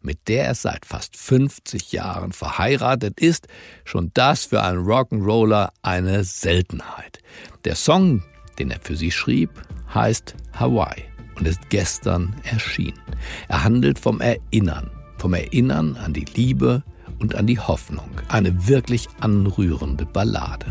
mit 0.02 0.30
der 0.30 0.46
er 0.46 0.56
seit 0.56 0.86
fast 0.86 1.18
50 1.18 1.92
Jahren 1.92 2.32
verheiratet 2.32 3.20
ist. 3.20 3.50
Schon 3.84 4.12
das 4.14 4.46
für 4.46 4.64
einen 4.64 4.86
Rock'n'Roller 4.86 5.72
eine 5.82 6.24
Seltenheit. 6.24 7.20
Der 7.66 7.76
Song, 7.76 8.24
den 8.60 8.72
er 8.72 8.80
für 8.80 8.96
sie 8.96 9.12
schrieb, 9.12 9.50
heißt 9.94 10.36
Hawaii 10.54 11.15
und 11.36 11.48
ist 11.48 11.70
gestern 11.70 12.36
erschienen. 12.44 13.00
Er 13.48 13.64
handelt 13.64 14.00
vom 14.00 14.22
Erinnern, 14.22 14.90
vom 15.18 15.34
Erinnern 15.34 15.96
an 15.98 16.14
die 16.14 16.26
Liebe 16.36 16.84
und 17.20 17.36
an 17.36 17.48
die 17.48 17.60
Hoffnung. 17.60 18.10
Eine 18.30 18.68
wirklich 18.68 19.08
anrührende 19.20 20.06
Ballade. 20.06 20.68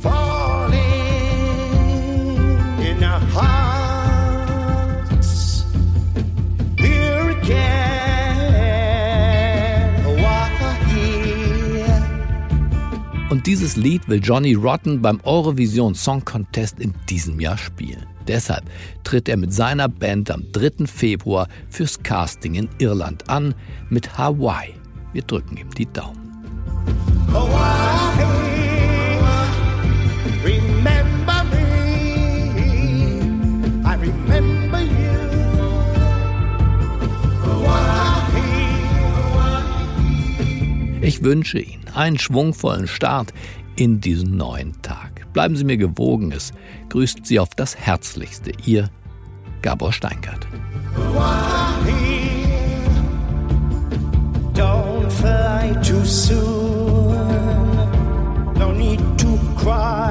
Falling 0.00 0.78
in 2.80 3.02
our 3.02 3.20
hearts, 3.34 3.64
here 6.78 7.30
again. 7.42 7.78
Und 13.30 13.46
dieses 13.46 13.76
Lied 13.76 14.08
will 14.08 14.20
Johnny 14.22 14.54
Rotten 14.54 15.02
beim 15.02 15.20
Eurovision 15.22 15.94
Song 15.94 16.24
Contest 16.24 16.80
in 16.80 16.94
diesem 17.10 17.38
Jahr 17.40 17.58
spielen. 17.58 18.06
Deshalb 18.28 18.64
tritt 19.04 19.28
er 19.28 19.38
mit 19.38 19.52
seiner 19.52 19.88
Band 19.88 20.30
am 20.30 20.44
3. 20.52 20.86
Februar 20.86 21.48
fürs 21.70 22.02
Casting 22.02 22.54
in 22.54 22.68
Irland 22.78 23.28
an 23.28 23.54
mit 23.88 24.16
Hawaii. 24.18 24.74
Wir 25.14 25.22
drücken 25.22 25.56
ihm 25.56 25.70
die 25.74 25.86
Daumen. 25.86 26.18
Hawaii, 27.32 28.26
remember 30.44 31.44
me, 31.50 32.58
I 33.84 33.94
remember 33.94 34.80
you. 34.80 35.18
Hawaii, 37.42 37.88
wünsche 41.22 41.58
Ihnen 41.58 41.88
einen 41.94 42.18
schwungvollen 42.18 42.86
Start 42.86 43.32
in 43.76 44.00
diesen 44.00 44.36
neuen 44.36 44.80
Tag. 44.82 45.17
Bleiben 45.32 45.56
Sie 45.56 45.64
mir 45.64 45.76
gewogen, 45.76 46.32
es 46.32 46.52
grüßt 46.88 47.26
Sie 47.26 47.38
auf 47.38 47.50
das 47.54 47.76
Herzlichste, 47.76 48.52
Ihr 48.64 48.90
Gabor 49.62 49.92
Steingart. 49.92 50.46
Don't 54.54 55.10
fly 55.10 55.72
too 55.82 56.04
soon. 56.04 57.14
No 58.58 58.72
need 58.72 59.00
to 59.18 59.38
cry. 59.56 60.07